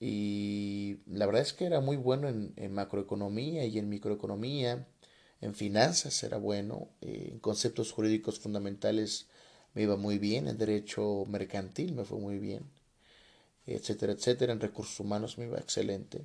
Y 0.00 0.98
la 1.06 1.26
verdad 1.26 1.42
es 1.42 1.52
que 1.52 1.64
era 1.66 1.80
muy 1.80 1.96
bueno 1.96 2.28
en, 2.28 2.72
macroeconomía 2.72 3.64
y 3.64 3.78
en 3.78 3.88
microeconomía, 3.88 4.86
en 5.40 5.54
finanzas 5.54 6.22
era 6.22 6.36
bueno, 6.36 6.88
eh, 7.00 7.30
en 7.32 7.38
conceptos 7.40 7.90
jurídicos 7.92 8.38
fundamentales 8.38 9.27
me 9.74 9.82
iba 9.82 9.96
muy 9.96 10.18
bien, 10.18 10.48
en 10.48 10.58
derecho 10.58 11.24
mercantil 11.26 11.94
me 11.94 12.04
fue 12.04 12.18
muy 12.18 12.38
bien, 12.38 12.64
etcétera, 13.66 14.12
etcétera, 14.12 14.52
en 14.52 14.60
recursos 14.60 14.98
humanos 15.00 15.38
me 15.38 15.46
iba 15.46 15.58
excelente, 15.58 16.24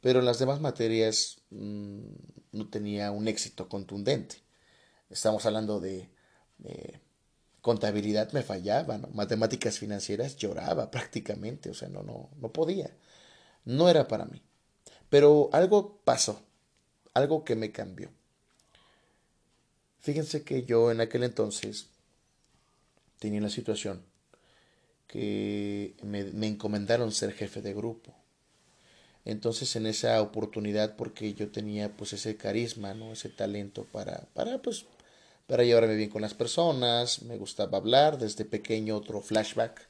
pero 0.00 0.20
en 0.20 0.26
las 0.26 0.38
demás 0.38 0.60
materias 0.60 1.38
mm, 1.50 2.00
no 2.52 2.68
tenía 2.68 3.10
un 3.10 3.28
éxito 3.28 3.68
contundente. 3.68 4.36
Estamos 5.10 5.44
hablando 5.44 5.80
de, 5.80 6.08
contabilidad 7.60 8.32
me 8.32 8.42
fallaba, 8.42 8.98
matemáticas 9.12 9.78
financieras 9.78 10.36
lloraba 10.36 10.90
prácticamente, 10.90 11.70
o 11.70 11.74
sea, 11.74 11.88
no, 11.88 12.02
no, 12.02 12.30
no 12.38 12.52
podía, 12.52 12.90
no 13.64 13.88
era 13.88 14.08
para 14.08 14.24
mí. 14.24 14.42
Pero 15.08 15.50
algo 15.52 16.00
pasó, 16.04 16.40
algo 17.12 17.44
que 17.44 17.56
me 17.56 17.72
cambió. 17.72 18.10
Fíjense 20.00 20.44
que 20.44 20.64
yo 20.64 20.90
en 20.90 21.00
aquel 21.00 21.24
entonces 21.24 21.89
tenía 23.20 23.40
la 23.40 23.50
situación 23.50 24.02
que 25.06 25.94
me, 26.02 26.46
encomendaron 26.48 27.12
ser 27.12 27.32
jefe 27.32 27.62
de 27.62 27.74
grupo. 27.74 28.12
Entonces 29.24 29.76
en 29.76 29.86
esa 29.86 30.20
oportunidad, 30.20 30.96
porque 30.96 31.34
yo 31.34 31.52
tenía 31.52 31.96
pues 31.96 32.12
ese 32.12 32.36
carisma, 32.36 32.94
¿no? 32.94 33.12
ese 33.12 33.28
talento 33.28 33.84
para, 33.84 34.26
para 34.34 34.60
pues 34.60 34.86
para 35.46 35.64
llevarme 35.64 35.96
bien 35.96 36.10
con 36.10 36.22
las 36.22 36.32
personas, 36.32 37.22
me 37.22 37.36
gustaba 37.36 37.78
hablar, 37.78 38.18
desde 38.18 38.44
pequeño 38.44 38.96
otro 38.96 39.20
flashback, 39.20 39.84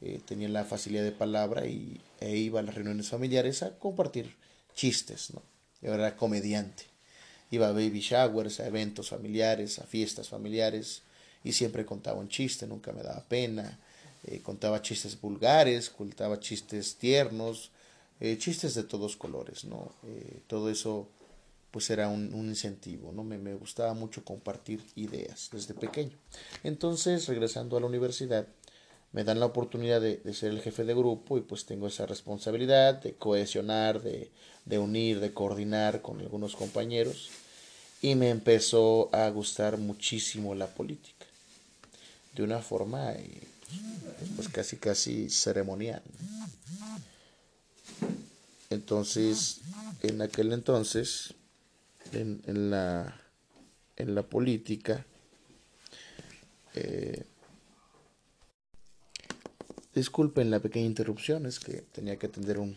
eh, 0.00 0.20
tenía 0.24 0.48
la 0.48 0.64
facilidad 0.64 1.02
de 1.02 1.10
palabra 1.10 1.66
y 1.66 2.00
e 2.20 2.36
iba 2.36 2.60
a 2.60 2.62
las 2.62 2.76
reuniones 2.76 3.08
familiares 3.08 3.64
a 3.64 3.76
compartir 3.80 4.36
chistes, 4.76 5.32
¿no? 5.32 5.42
Yo 5.82 5.92
era 5.92 6.16
comediante. 6.16 6.84
Iba 7.50 7.68
a 7.68 7.72
baby 7.72 7.98
showers, 7.98 8.60
a 8.60 8.68
eventos 8.68 9.08
familiares, 9.08 9.80
a 9.80 9.86
fiestas 9.86 10.28
familiares, 10.28 11.02
y 11.46 11.52
siempre 11.52 11.86
contaba 11.86 12.18
un 12.18 12.28
chiste, 12.28 12.66
nunca 12.66 12.92
me 12.92 13.04
daba 13.04 13.22
pena. 13.22 13.78
Eh, 14.24 14.40
contaba 14.42 14.82
chistes 14.82 15.20
vulgares, 15.20 15.90
contaba 15.90 16.40
chistes 16.40 16.96
tiernos, 16.96 17.70
eh, 18.18 18.36
chistes 18.36 18.74
de 18.74 18.82
todos 18.82 19.16
colores, 19.16 19.64
¿no? 19.64 19.92
Eh, 20.08 20.40
todo 20.48 20.68
eso 20.68 21.08
pues 21.70 21.88
era 21.90 22.08
un, 22.08 22.34
incentivo, 22.34 23.12
¿no? 23.12 23.22
Me, 23.22 23.38
me, 23.38 23.54
gustaba 23.54 23.94
mucho 23.94 24.24
compartir 24.24 24.82
ideas 24.96 25.50
desde 25.52 25.74
pequeño. 25.74 26.16
Entonces, 26.64 27.28
regresando 27.28 27.76
a 27.76 27.80
la 27.80 27.86
universidad, 27.86 28.48
me 29.12 29.22
dan 29.22 29.38
la 29.38 29.46
oportunidad 29.46 30.00
de, 30.00 30.34
ser 30.34 30.50
el 30.50 30.62
jefe 30.62 30.82
de 30.82 30.94
grupo 30.94 31.38
y 31.38 31.42
pues 31.42 31.64
tengo 31.64 31.86
esa 31.86 32.06
responsabilidad 32.06 32.94
de 32.94 33.14
cohesionar, 33.14 34.02
de, 34.02 34.32
de 34.64 34.78
unir, 34.80 35.20
de 35.20 35.32
coordinar 35.32 36.02
con 36.02 36.18
algunos 36.18 36.56
compañeros 36.56 37.30
y 38.02 38.16
me 38.16 38.30
empezó 38.30 39.14
a 39.14 39.28
gustar 39.30 39.78
muchísimo 39.78 40.56
la 40.56 40.66
política 40.66 41.25
de 42.36 42.42
una 42.42 42.60
forma 42.60 43.12
eh, 43.12 43.40
pues 44.36 44.48
casi 44.48 44.76
casi 44.76 45.30
ceremonial. 45.30 46.02
Entonces, 48.68 49.60
en 50.02 50.20
aquel 50.20 50.52
entonces, 50.52 51.34
en, 52.12 52.70
la, 52.70 53.20
en 53.96 54.14
la 54.14 54.22
política, 54.22 55.06
eh, 56.74 57.24
disculpen 59.94 60.50
la 60.50 60.60
pequeña 60.60 60.86
interrupción, 60.86 61.46
es 61.46 61.58
que 61.58 61.82
tenía 61.92 62.18
que 62.18 62.26
atender 62.26 62.58
un, 62.58 62.76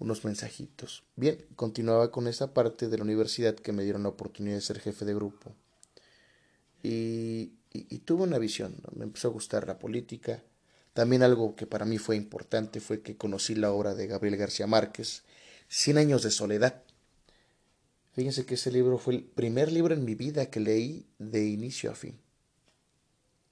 unos 0.00 0.24
mensajitos. 0.24 1.04
Bien, 1.14 1.38
continuaba 1.56 2.10
con 2.10 2.26
esa 2.26 2.52
parte 2.52 2.88
de 2.88 2.96
la 2.96 3.04
universidad 3.04 3.54
que 3.54 3.72
me 3.72 3.84
dieron 3.84 4.02
la 4.02 4.08
oportunidad 4.08 4.56
de 4.56 4.62
ser 4.62 4.80
jefe 4.80 5.04
de 5.04 5.14
grupo. 5.14 5.54
Y 6.82 7.52
y, 7.72 7.98
tuve 7.98 8.24
una 8.24 8.38
visión, 8.38 8.74
me 8.96 9.04
empezó 9.04 9.28
a 9.28 9.30
gustar 9.30 9.66
la 9.66 9.78
política. 9.78 10.42
También 10.92 11.22
algo 11.22 11.54
que 11.54 11.66
para 11.66 11.84
mí 11.84 11.98
fue 11.98 12.16
importante 12.16 12.80
fue 12.80 13.00
que 13.00 13.16
conocí 13.16 13.54
la 13.54 13.70
obra 13.70 13.94
de 13.94 14.08
Gabriel 14.08 14.36
García 14.36 14.66
Márquez, 14.66 15.22
Cien 15.68 15.98
años 15.98 16.24
de 16.24 16.32
soledad. 16.32 16.82
Fíjense 18.12 18.44
que 18.44 18.54
ese 18.54 18.72
libro 18.72 18.98
fue 18.98 19.14
el 19.14 19.22
primer 19.22 19.70
libro 19.70 19.94
en 19.94 20.04
mi 20.04 20.16
vida 20.16 20.50
que 20.50 20.58
leí 20.58 21.06
de 21.20 21.46
inicio 21.46 21.92
a 21.92 21.94
fin. 21.94 22.18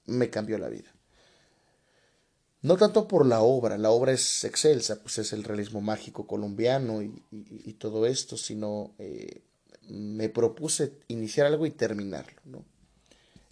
Me 0.05 0.29
cambió 0.29 0.57
la 0.57 0.67
vida. 0.67 0.93
No 2.61 2.75
tanto 2.75 3.07
por 3.07 3.25
la 3.25 3.39
obra, 3.39 3.77
la 3.77 3.89
obra 3.89 4.11
es 4.11 4.43
excelsa, 4.43 5.01
pues 5.01 5.17
es 5.19 5.31
el 5.31 5.45
realismo 5.45 5.79
mágico 5.79 6.27
colombiano 6.27 7.01
y, 7.01 7.73
todo 7.79 8.05
esto, 8.05 8.35
sino 8.35 8.93
eh, 8.99 9.43
me 9.87 10.27
propuse 10.27 10.91
iniciar 11.07 11.47
algo 11.47 11.65
y 11.65 11.71
terminarlo, 11.71 12.41
¿no? 12.43 12.65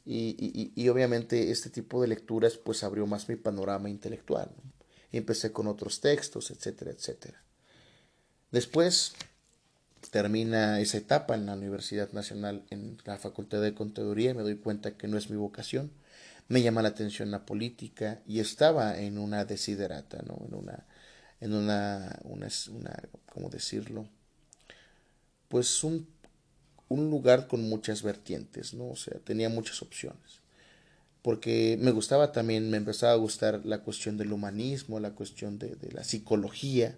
Y, 0.10 0.88
obviamente 0.88 1.52
este 1.52 1.70
tipo 1.70 2.02
de 2.02 2.08
lecturas 2.08 2.56
pues 2.58 2.84
abrió 2.84 3.06
más 3.08 3.28
mi 3.28 3.36
panorama 3.36 3.90
intelectual. 3.90 4.50
empecé 5.12 5.52
con 5.52 5.68
otros 5.68 6.00
textos, 6.00 6.52
etcétera, 6.52 6.92
etcétera. 6.92 7.42
Después 8.52 9.14
termina 10.12 10.80
esa 10.80 10.98
etapa 10.98 11.36
en 11.36 11.46
la 11.46 11.56
Universidad 11.56 12.12
Nacional, 12.14 12.64
en 12.70 12.98
la 13.06 13.18
Facultad 13.18 13.62
de 13.62 13.74
Contaduría, 13.74 14.32
y 14.32 14.34
me 14.34 14.44
doy 14.44 14.56
cuenta 14.56 14.96
que 14.96 15.08
no 15.08 15.18
es 15.18 15.30
mi 15.30 15.36
vocación. 15.36 15.92
Me 16.48 16.62
llama 16.62 16.82
la 16.82 16.90
atención 16.90 17.32
la 17.32 17.46
política 17.46 18.22
y 18.26 18.40
estaba 18.40 18.98
en 19.00 19.18
una 19.18 19.44
desiderata, 19.44 20.24
¿no? 20.26 20.40
En 20.48 20.54
una, 20.54 20.86
en 21.42 21.54
una, 21.54 22.20
una, 22.24 22.48
una 22.72 23.04
¿cómo 23.34 23.50
decirlo? 23.50 24.08
Pues 25.50 25.84
un 25.84 26.08
un 26.90 27.10
lugar 27.10 27.48
con 27.48 27.68
muchas 27.68 28.04
vertientes, 28.04 28.74
¿no? 28.74 28.90
O 28.90 28.96
sea, 28.96 29.20
tenía 29.20 29.50
muchas 29.50 29.82
opciones. 29.82 30.42
Porque 31.22 31.78
me 31.82 31.92
gustaba 31.92 32.32
también, 32.32 32.70
me 32.70 32.78
empezaba 32.78 33.12
a 33.12 33.18
gustar 33.18 33.66
la 33.66 33.80
cuestión 33.80 34.18
del 34.18 34.32
humanismo, 34.32 35.00
la 35.00 35.12
cuestión 35.12 35.60
de, 35.60 35.76
la 35.92 36.04
psicología. 36.04 36.98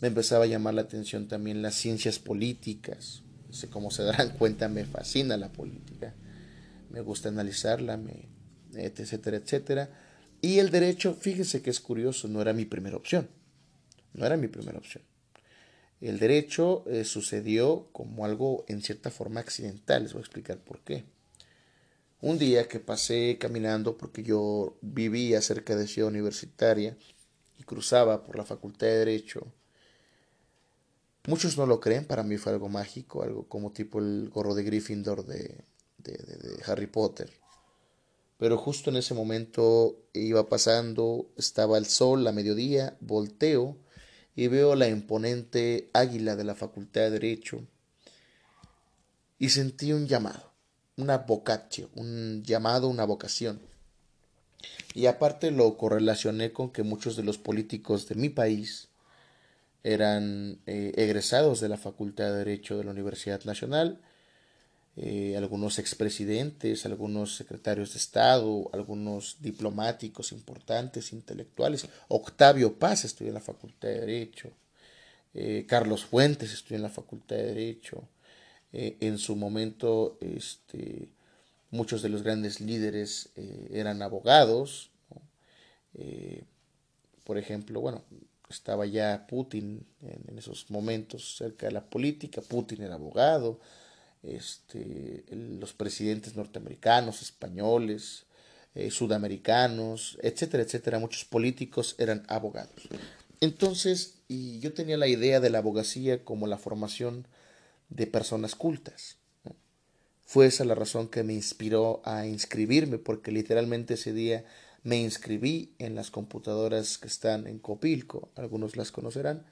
Me 0.00 0.08
empezaba 0.08 0.44
a 0.44 0.48
llamar 0.48 0.74
la 0.74 0.82
atención 0.82 1.28
también 1.28 1.60
las 1.60 1.74
ciencias 1.74 2.18
políticas. 2.18 3.22
Como 3.70 3.90
se 3.90 4.02
darán 4.04 4.30
cuenta, 4.30 4.68
me 4.68 4.84
fascina 4.84 5.36
la 5.36 5.52
política. 5.52 6.14
Me 6.90 7.02
gusta 7.02 7.28
analizarla, 7.28 7.98
me, 7.98 8.28
etcétera, 8.72 9.36
etcétera. 9.36 9.90
Y 10.40 10.60
el 10.60 10.70
derecho, 10.70 11.14
fíjese 11.14 11.60
que 11.60 11.70
es 11.70 11.80
curioso, 11.80 12.28
no 12.28 12.40
era 12.40 12.54
mi 12.54 12.64
primera 12.64 12.96
opción. 12.96 13.28
No 14.14 14.24
era 14.24 14.36
mi 14.36 14.48
primera 14.48 14.78
opción. 14.78 15.02
El 16.00 16.18
derecho 16.18 16.84
eh, 16.86 17.04
sucedió 17.04 17.88
como 17.92 18.24
algo 18.24 18.64
en 18.68 18.82
cierta 18.82 19.10
forma 19.10 19.40
accidental. 19.40 20.04
Les 20.04 20.12
voy 20.12 20.20
a 20.20 20.24
explicar 20.24 20.58
por 20.58 20.80
qué. 20.80 21.04
Un 22.20 22.38
día 22.38 22.68
que 22.68 22.80
pasé 22.80 23.36
caminando, 23.38 23.96
porque 23.96 24.22
yo 24.22 24.76
vivía 24.80 25.40
cerca 25.42 25.76
de 25.76 25.86
Ciudad 25.86 26.10
Universitaria 26.10 26.96
y 27.58 27.64
cruzaba 27.64 28.24
por 28.24 28.36
la 28.36 28.44
Facultad 28.44 28.86
de 28.86 28.98
Derecho, 28.98 29.46
muchos 31.26 31.56
no 31.56 31.66
lo 31.66 31.78
creen, 31.80 32.06
para 32.06 32.24
mí 32.24 32.36
fue 32.38 32.52
algo 32.52 32.68
mágico, 32.68 33.22
algo 33.22 33.46
como 33.48 33.72
tipo 33.72 34.00
el 34.00 34.30
gorro 34.30 34.54
de 34.54 34.64
Gryffindor 34.64 35.26
de, 35.26 35.64
de, 35.98 36.62
Harry 36.66 36.86
Potter. 36.86 37.30
Pero 38.36 38.56
justo 38.56 38.90
en 38.90 38.96
ese 38.96 39.14
momento 39.14 40.00
iba 40.12 40.48
pasando, 40.48 41.28
estaba 41.36 41.78
el 41.78 41.86
sol 41.86 42.26
a 42.26 42.32
mediodía, 42.32 42.96
volteo 43.00 43.76
y 44.38 44.46
veo 44.46 44.76
la 44.76 44.86
imponente 44.86 45.90
águila 45.92 46.36
de 46.36 46.44
la 46.44 46.54
Facultad 46.54 47.00
de 47.00 47.10
Derecho 47.10 47.66
y 49.36 49.48
sentí 49.48 49.92
un 49.92 50.06
llamado, 50.06 50.52
una 50.96 51.18
vocatio, 51.18 51.90
un 51.96 52.44
llamado, 52.44 52.86
una 52.86 53.04
vocación. 53.04 53.60
Y 54.94 55.06
aparte 55.06 55.50
lo 55.50 55.76
correlacioné 55.76 56.52
con 56.52 56.70
que 56.70 56.84
muchos 56.84 57.16
de 57.16 57.24
los 57.24 57.36
políticos 57.36 58.06
de 58.06 58.14
mi 58.14 58.28
país 58.28 58.90
eran 59.82 60.60
eh, 60.66 60.92
egresados 60.94 61.58
de 61.58 61.70
la 61.70 61.76
Facultad 61.76 62.26
de 62.26 62.36
Derecho 62.36 62.78
de 62.78 62.84
la 62.84 62.92
Universidad 62.92 63.42
Nacional 63.42 64.00
eh, 65.00 65.36
algunos 65.36 65.78
expresidentes, 65.78 66.84
algunos 66.84 67.36
secretarios 67.36 67.92
de 67.92 68.00
Estado, 68.00 68.68
algunos 68.72 69.36
diplomáticos 69.40 70.32
importantes, 70.32 71.12
intelectuales. 71.12 71.86
Octavio 72.08 72.76
Paz 72.80 73.04
estudió 73.04 73.28
en 73.28 73.34
la 73.34 73.40
Facultad 73.40 73.90
de 73.90 74.00
Derecho. 74.00 74.50
Eh, 75.34 75.66
Carlos 75.68 76.04
Fuentes 76.04 76.52
estudió 76.52 76.78
en 76.78 76.82
la 76.82 76.88
Facultad 76.88 77.36
de 77.36 77.44
Derecho. 77.44 78.08
Eh, 78.72 78.96
en 78.98 79.18
su 79.18 79.36
momento, 79.36 80.18
este, 80.20 81.06
muchos 81.70 82.02
de 82.02 82.08
los 82.08 82.24
grandes 82.24 82.60
líderes 82.60 83.28
eran 83.70 84.02
abogados. 84.02 84.90
por 87.22 87.38
ejemplo, 87.38 87.80
bueno, 87.80 88.02
estaba 88.50 88.84
ya 88.86 89.26
Putin 89.28 89.86
en 90.28 90.38
esos 90.38 90.70
momentos 90.70 91.36
cerca 91.36 91.66
de 91.66 91.72
la 91.72 91.84
política. 91.84 92.40
Putin 92.40 92.82
era 92.82 92.94
abogado 92.94 93.60
este, 94.22 95.24
los 95.30 95.72
presidentes 95.72 96.36
norteamericanos, 96.36 97.22
españoles, 97.22 98.24
eh, 98.74 98.90
sudamericanos, 98.90 100.18
etcétera, 100.22 100.62
etcétera, 100.62 100.98
muchos 100.98 101.24
políticos 101.24 101.96
eran 101.98 102.24
abogados. 102.28 102.88
Entonces, 103.40 104.18
y 104.28 104.58
yo 104.60 104.72
tenía 104.72 104.96
la 104.96 105.08
idea 105.08 105.40
de 105.40 105.50
la 105.50 105.58
abogacía 105.58 106.24
como 106.24 106.46
la 106.46 106.58
formación 106.58 107.26
de 107.88 108.06
personas 108.06 108.54
cultas. 108.54 109.16
Fue 110.24 110.46
esa 110.46 110.64
la 110.64 110.74
razón 110.74 111.08
que 111.08 111.22
me 111.22 111.32
inspiró 111.32 112.02
a 112.04 112.26
inscribirme, 112.26 112.98
porque 112.98 113.32
literalmente 113.32 113.94
ese 113.94 114.12
día 114.12 114.44
me 114.82 114.96
inscribí 114.98 115.72
en 115.78 115.94
las 115.94 116.10
computadoras 116.10 116.98
que 116.98 117.08
están 117.08 117.46
en 117.46 117.58
Copilco, 117.58 118.28
algunos 118.36 118.76
las 118.76 118.92
conocerán, 118.92 119.46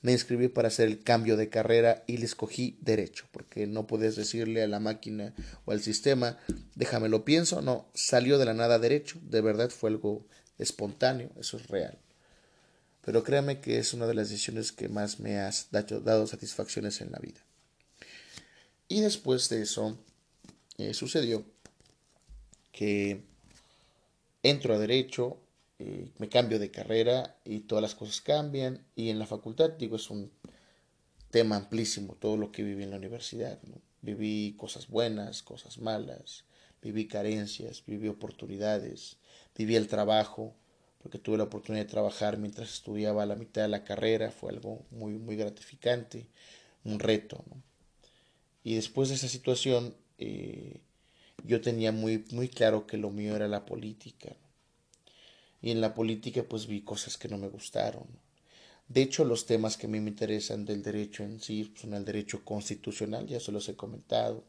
me 0.00 0.12
inscribí 0.12 0.48
para 0.48 0.68
hacer 0.68 0.88
el 0.88 1.02
cambio 1.02 1.36
de 1.36 1.48
carrera 1.48 2.04
y 2.06 2.18
le 2.18 2.24
escogí 2.24 2.78
derecho, 2.80 3.26
porque 3.32 3.66
no 3.66 3.86
puedes 3.86 4.16
decirle 4.16 4.62
a 4.62 4.68
la 4.68 4.80
máquina 4.80 5.34
o 5.64 5.72
al 5.72 5.80
sistema, 5.80 6.38
déjame 6.74 7.08
lo 7.08 7.24
pienso, 7.24 7.62
no, 7.62 7.88
salió 7.94 8.38
de 8.38 8.44
la 8.44 8.54
nada 8.54 8.78
derecho, 8.78 9.18
de 9.22 9.40
verdad 9.40 9.70
fue 9.70 9.90
algo 9.90 10.26
espontáneo, 10.58 11.30
eso 11.38 11.56
es 11.56 11.66
real. 11.68 11.98
Pero 13.04 13.24
créame 13.24 13.60
que 13.60 13.78
es 13.78 13.94
una 13.94 14.06
de 14.06 14.14
las 14.14 14.28
decisiones 14.28 14.70
que 14.70 14.88
más 14.88 15.18
me 15.18 15.38
ha 15.38 15.50
dado 15.70 16.26
satisfacciones 16.26 17.00
en 17.00 17.10
la 17.10 17.18
vida. 17.18 17.40
Y 18.86 19.00
después 19.00 19.48
de 19.48 19.62
eso 19.62 19.98
eh, 20.76 20.94
sucedió 20.94 21.44
que 22.72 23.22
entro 24.42 24.74
a 24.74 24.78
derecho, 24.78 25.40
eh, 25.78 26.10
me 26.18 26.28
cambio 26.28 26.58
de 26.58 26.70
carrera 26.70 27.36
y 27.44 27.60
todas 27.60 27.82
las 27.82 27.94
cosas 27.94 28.20
cambian. 28.20 28.84
Y 28.96 29.10
en 29.10 29.18
la 29.18 29.26
facultad, 29.26 29.70
digo, 29.70 29.96
es 29.96 30.10
un 30.10 30.30
tema 31.30 31.56
amplísimo 31.56 32.14
todo 32.14 32.36
lo 32.36 32.50
que 32.52 32.62
viví 32.62 32.82
en 32.82 32.90
la 32.90 32.96
universidad. 32.96 33.58
Viví 34.02 34.54
cosas 34.56 34.88
buenas, 34.88 35.42
cosas 35.42 35.78
malas, 35.78 36.44
viví 36.82 37.06
carencias, 37.06 37.84
viví 37.86 38.08
oportunidades, 38.08 39.18
viví 39.56 39.76
el 39.76 39.88
trabajo, 39.88 40.54
porque 41.02 41.18
tuve 41.18 41.38
la 41.38 41.44
oportunidad 41.44 41.84
de 41.84 41.90
trabajar 41.90 42.38
mientras 42.38 42.72
estudiaba 42.72 43.26
la 43.26 43.36
mitad 43.36 43.62
de 43.62 43.68
la 43.68 43.84
carrera, 43.84 44.30
fue 44.30 44.50
algo 44.50 44.84
muy, 44.90 45.12
muy 45.18 45.36
gratificante, 45.36 46.28
un 46.84 46.98
reto. 46.98 47.44
Y 48.64 48.74
después 48.74 49.08
de 49.08 49.14
esa 49.16 49.28
situación, 49.28 49.94
eh, 50.18 50.80
yo 51.44 51.60
tenía 51.60 51.92
muy, 51.92 52.24
muy 52.32 52.48
claro 52.48 52.86
que 52.86 52.96
lo 52.96 53.10
mío 53.10 53.36
era 53.36 53.48
la 53.48 53.64
política 53.64 54.36
y 55.60 55.70
en 55.70 55.80
la 55.80 55.94
política 55.94 56.44
pues 56.44 56.66
vi 56.66 56.82
cosas 56.82 57.16
que 57.16 57.28
no 57.28 57.38
me 57.38 57.48
gustaron. 57.48 58.06
De 58.88 59.02
hecho, 59.02 59.24
los 59.24 59.44
temas 59.44 59.76
que 59.76 59.86
a 59.86 59.90
mí 59.90 60.00
me 60.00 60.10
interesan 60.10 60.64
del 60.64 60.82
derecho 60.82 61.22
en 61.22 61.40
sí 61.40 61.72
son 61.76 61.92
el 61.92 62.04
derecho 62.04 62.44
constitucional, 62.44 63.26
ya 63.26 63.38
se 63.38 63.52
los 63.52 63.68
he 63.68 63.76
comentado. 63.76 64.44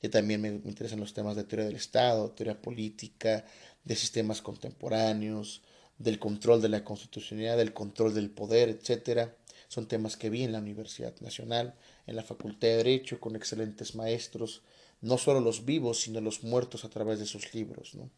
Y 0.00 0.08
también 0.08 0.40
me 0.40 0.48
interesan 0.48 1.00
los 1.00 1.14
temas 1.14 1.36
de 1.36 1.44
teoría 1.44 1.66
del 1.66 1.76
Estado, 1.76 2.30
teoría 2.30 2.60
política, 2.60 3.44
de 3.84 3.96
sistemas 3.96 4.42
contemporáneos, 4.42 5.62
del 5.98 6.18
control 6.18 6.60
de 6.62 6.68
la 6.68 6.84
constitucionalidad, 6.84 7.56
del 7.56 7.72
control 7.72 8.14
del 8.14 8.30
poder, 8.30 8.68
etcétera. 8.68 9.36
Son 9.68 9.88
temas 9.88 10.16
que 10.16 10.30
vi 10.30 10.42
en 10.42 10.52
la 10.52 10.58
Universidad 10.58 11.14
Nacional, 11.20 11.74
en 12.06 12.16
la 12.16 12.22
Facultad 12.22 12.68
de 12.68 12.76
Derecho, 12.76 13.20
con 13.20 13.36
excelentes 13.36 13.94
maestros, 13.94 14.62
no 15.00 15.18
solo 15.18 15.40
los 15.40 15.64
vivos, 15.64 16.00
sino 16.00 16.20
los 16.20 16.44
muertos 16.44 16.84
a 16.84 16.90
través 16.90 17.18
de 17.18 17.26
sus 17.26 17.54
libros. 17.54 17.94
¿no? 17.94 18.10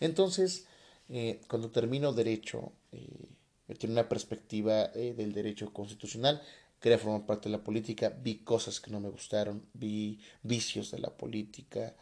Entonces, 0.00 0.66
eh, 1.08 1.40
cuando 1.48 1.70
termino 1.70 2.12
derecho, 2.12 2.72
eh, 2.92 3.74
tiene 3.78 3.94
una 3.94 4.08
perspectiva 4.08 4.90
eh, 4.94 5.14
del 5.14 5.32
derecho 5.32 5.72
constitucional, 5.72 6.40
quería 6.80 6.98
formar 6.98 7.26
parte 7.26 7.48
de 7.48 7.56
la 7.56 7.64
política, 7.64 8.10
vi 8.10 8.38
cosas 8.38 8.80
que 8.80 8.90
no 8.90 9.00
me 9.00 9.10
gustaron, 9.10 9.66
vi 9.72 10.20
vicios 10.42 10.90
de 10.90 10.98
la 10.98 11.16
política, 11.16 11.94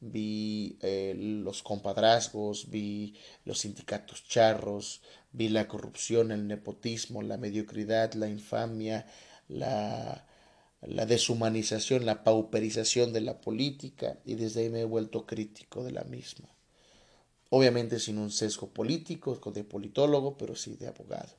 vi 0.00 0.78
eh, 0.80 1.14
los 1.16 1.62
compadrazgos, 1.62 2.70
vi 2.70 3.14
los 3.44 3.60
sindicatos 3.60 4.24
charros, 4.28 5.02
vi 5.32 5.48
la 5.48 5.66
corrupción, 5.66 6.30
el 6.30 6.46
nepotismo, 6.46 7.22
la 7.22 7.36
mediocridad, 7.36 8.14
la 8.14 8.28
infamia, 8.28 9.06
la, 9.48 10.24
la 10.82 11.06
deshumanización, 11.06 12.06
la 12.06 12.22
pauperización 12.22 13.12
de 13.12 13.22
la 13.22 13.40
política 13.40 14.18
y 14.24 14.34
desde 14.34 14.62
ahí 14.62 14.68
me 14.68 14.80
he 14.80 14.84
vuelto 14.84 15.26
crítico 15.26 15.82
de 15.82 15.92
la 15.92 16.04
misma 16.04 16.48
obviamente 17.50 17.98
sin 17.98 18.18
un 18.18 18.30
sesgo 18.30 18.68
político, 18.68 19.40
de 19.52 19.64
politólogo, 19.64 20.36
pero 20.36 20.54
sí 20.54 20.76
de 20.76 20.88
abogado. 20.88 21.34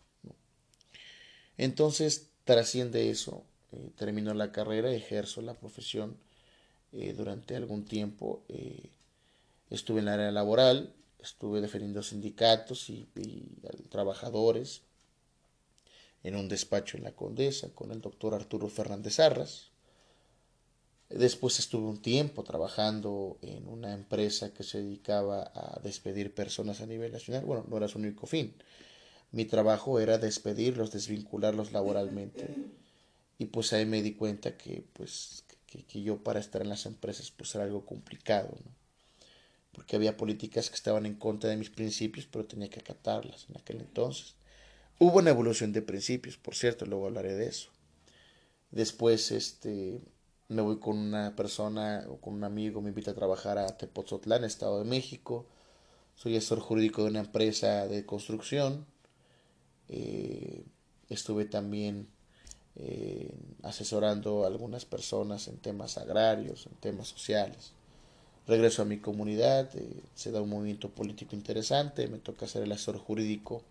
Entonces 1.57 2.29
trasciende 2.45 3.09
eso, 3.09 3.43
eh, 3.71 3.91
termino 3.95 4.33
la 4.33 4.51
carrera, 4.51 4.91
ejerzo 4.91 5.41
la 5.41 5.55
profesión 5.55 6.17
eh, 6.93 7.13
durante 7.13 7.55
algún 7.55 7.85
tiempo, 7.85 8.43
eh, 8.47 8.89
estuve 9.69 9.99
en 9.99 10.07
el 10.07 10.13
área 10.13 10.31
laboral, 10.31 10.93
estuve 11.19 11.61
defendiendo 11.61 12.01
sindicatos 12.01 12.89
y, 12.89 13.09
y 13.15 13.45
trabajadores 13.89 14.83
en 16.23 16.35
un 16.35 16.47
despacho 16.47 16.97
en 16.97 17.03
la 17.03 17.11
Condesa 17.11 17.69
con 17.75 17.91
el 17.91 18.01
doctor 18.01 18.33
Arturo 18.33 18.69
Fernández 18.69 19.19
Arras, 19.19 19.69
Después 21.09 21.57
estuve 21.57 21.87
un 21.87 22.01
tiempo 22.01 22.43
trabajando 22.43 23.39
en 23.41 23.67
una 23.67 23.93
empresa 23.93 24.53
que 24.53 24.63
se 24.63 24.83
dedicaba 24.83 25.51
a 25.55 25.79
despedir 25.81 26.35
personas 26.35 26.81
a 26.81 26.85
nivel 26.85 27.11
nacional. 27.11 27.45
Bueno, 27.45 27.65
no 27.67 27.77
era 27.77 27.87
su 27.87 27.97
único 27.97 28.27
fin. 28.27 28.53
Mi 29.31 29.45
trabajo 29.45 29.99
era 29.99 30.19
despedirlos, 30.19 30.91
desvincularlos 30.91 31.71
laboralmente. 31.71 32.47
Y 33.39 33.45
pues 33.45 33.73
ahí 33.73 33.85
me 33.85 34.03
di 34.03 34.13
cuenta 34.13 34.55
que 34.55 34.85
pues 34.93 35.43
que, 35.65 36.01
yo 36.01 36.23
para 36.23 36.39
estar 36.39 36.61
en 36.61 36.69
las 36.69 36.85
empresas 36.85 37.31
pues 37.31 37.53
era 37.55 37.63
algo 37.63 37.85
complicado, 37.85 38.49
¿no? 38.63 38.71
Porque 39.71 39.95
había 39.95 40.17
políticas 40.17 40.69
que 40.69 40.75
estaban 40.75 41.05
en 41.05 41.15
contra 41.15 41.49
de 41.49 41.57
mis 41.57 41.69
principios, 41.69 42.25
pero 42.25 42.45
tenía 42.45 42.69
que 42.69 42.79
acatarlas 42.79 43.47
en 43.49 43.57
aquel 43.57 43.79
entonces. 43.81 44.35
Hubo 44.97 45.19
una 45.19 45.29
evolución 45.29 45.71
de 45.71 45.81
principios, 45.81 46.37
por 46.37 46.55
cierto, 46.55 46.85
luego 46.85 47.05
hablaré 47.07 47.35
de 47.35 47.47
eso. 47.47 47.69
Después, 48.71 49.31
este, 49.31 50.01
me 50.49 50.63
voy 50.63 50.79
con 50.79 50.97
una 50.97 51.35
persona 51.35 52.05
o 52.09 52.17
con 52.17 52.33
un 52.33 52.43
amigo, 52.43 52.81
me 52.81 52.89
invita 52.89 53.11
a 53.11 53.13
trabajar 53.13 53.59
a 53.59 53.77
Tepozotlán, 53.77 54.43
Estado 54.43 54.79
de 54.79 54.89
México. 54.89 55.45
Soy 56.15 56.35
asesor 56.35 56.59
jurídico 56.59 57.03
de 57.03 57.11
una 57.11 57.19
empresa 57.19 57.87
de 57.87 58.05
construcción. 58.05 58.85
Eh, 59.89 60.65
estuve 61.07 61.45
también 61.45 62.07
eh, 62.75 63.31
asesorando 63.61 64.43
a 64.43 64.47
algunas 64.47 64.85
personas 64.85 65.47
en 65.47 65.57
temas 65.57 65.99
agrarios, 65.99 66.65
en 66.65 66.73
temas 66.77 67.07
sociales. 67.09 67.73
Regreso 68.47 68.81
a 68.81 68.85
mi 68.85 68.97
comunidad, 68.97 69.69
eh, 69.75 70.01
se 70.15 70.31
da 70.31 70.41
un 70.41 70.49
movimiento 70.49 70.89
político 70.89 71.35
interesante, 71.35 72.07
me 72.07 72.17
toca 72.17 72.47
ser 72.47 72.63
el 72.63 72.71
asesor 72.71 72.97
jurídico 72.97 73.61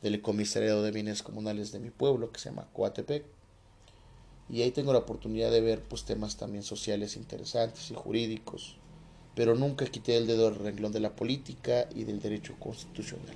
del 0.00 0.22
comisariado 0.22 0.82
de 0.82 0.92
bienes 0.92 1.22
comunales 1.22 1.72
de 1.72 1.80
mi 1.80 1.90
pueblo 1.90 2.32
que 2.32 2.40
se 2.40 2.48
llama 2.48 2.68
Coatepec 2.72 3.41
y 4.50 4.62
ahí 4.62 4.70
tengo 4.70 4.92
la 4.92 5.00
oportunidad 5.00 5.50
de 5.50 5.60
ver 5.60 5.82
pues 5.82 6.04
temas 6.04 6.36
también 6.36 6.62
sociales 6.62 7.16
interesantes 7.16 7.90
y 7.90 7.94
jurídicos 7.94 8.76
pero 9.34 9.54
nunca 9.54 9.86
quité 9.86 10.16
el 10.16 10.26
dedo 10.26 10.50
del 10.50 10.58
renglón 10.58 10.92
de 10.92 11.00
la 11.00 11.16
política 11.16 11.88
y 11.94 12.04
del 12.04 12.20
derecho 12.20 12.54
constitucional. 12.58 13.34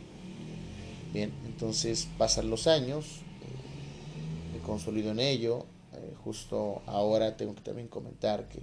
Bien 1.13 1.33
entonces 1.47 2.09
pasan 2.19 2.51
los 2.51 2.67
años 2.67 3.23
eh, 3.43 4.57
me 4.59 4.59
consolido 4.61 5.13
en 5.13 5.21
ello 5.21 5.65
eh, 5.95 6.15
justo 6.25 6.83
ahora 6.87 7.37
tengo 7.37 7.55
que 7.55 7.63
también 7.63 7.89
comentar 7.89 8.49
que 8.49 8.61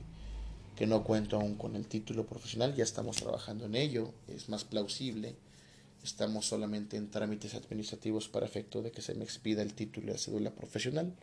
que 0.76 0.88
no 0.88 1.04
cuento 1.04 1.38
aún 1.38 1.56
con 1.56 1.76
el 1.76 1.86
título 1.86 2.26
profesional 2.26 2.74
ya 2.76 2.84
estamos 2.84 3.18
trabajando 3.18 3.66
en 3.66 3.76
ello 3.76 4.12
es 4.28 4.50
más 4.50 4.64
plausible 4.64 5.36
estamos 6.04 6.48
solamente 6.48 6.98
en 6.98 7.10
trámites 7.10 7.54
administrativos 7.54 8.28
para 8.28 8.46
efecto 8.46 8.82
de 8.82 8.92
que 8.92 9.02
se 9.02 9.14
me 9.16 9.24
expida 9.24 9.62
el 9.62 9.74
título 9.74 10.12
de 10.12 10.18
cédula 10.18 10.52
profesional 10.52 11.14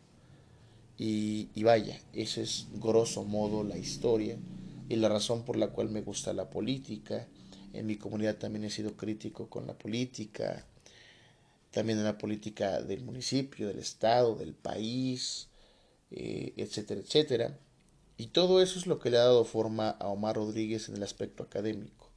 y, 1.02 1.62
vaya, 1.62 1.98
ese 2.12 2.42
es 2.42 2.66
grosso 2.74 3.24
modo 3.24 3.64
la 3.64 3.78
historia 3.78 4.36
y 4.86 4.96
la 4.96 5.08
razón 5.08 5.46
por 5.46 5.56
la 5.56 5.68
cual 5.68 5.88
me 5.88 6.02
gusta 6.02 6.34
la 6.34 6.50
política. 6.50 7.26
En 7.72 7.86
mi 7.86 7.96
comunidad 7.96 8.36
también 8.36 8.66
he 8.66 8.70
sido 8.70 8.94
crítico 8.98 9.48
con 9.48 9.66
la 9.66 9.72
política, 9.72 10.66
también 11.70 12.00
en 12.00 12.04
la 12.04 12.18
política 12.18 12.82
del 12.82 13.00
municipio, 13.00 13.68
del 13.68 13.78
estado, 13.78 14.34
del 14.34 14.52
país, 14.52 15.48
eh, 16.10 16.52
etcétera, 16.58 17.00
etcétera. 17.00 17.58
Y 18.18 18.26
todo 18.26 18.60
eso 18.60 18.78
es 18.78 18.86
lo 18.86 18.98
que 18.98 19.08
le 19.08 19.16
ha 19.16 19.24
dado 19.24 19.46
forma 19.46 19.88
a 19.88 20.08
Omar 20.08 20.36
Rodríguez 20.36 20.90
en 20.90 20.96
el 20.96 21.02
aspecto 21.02 21.42
académico. 21.42 22.10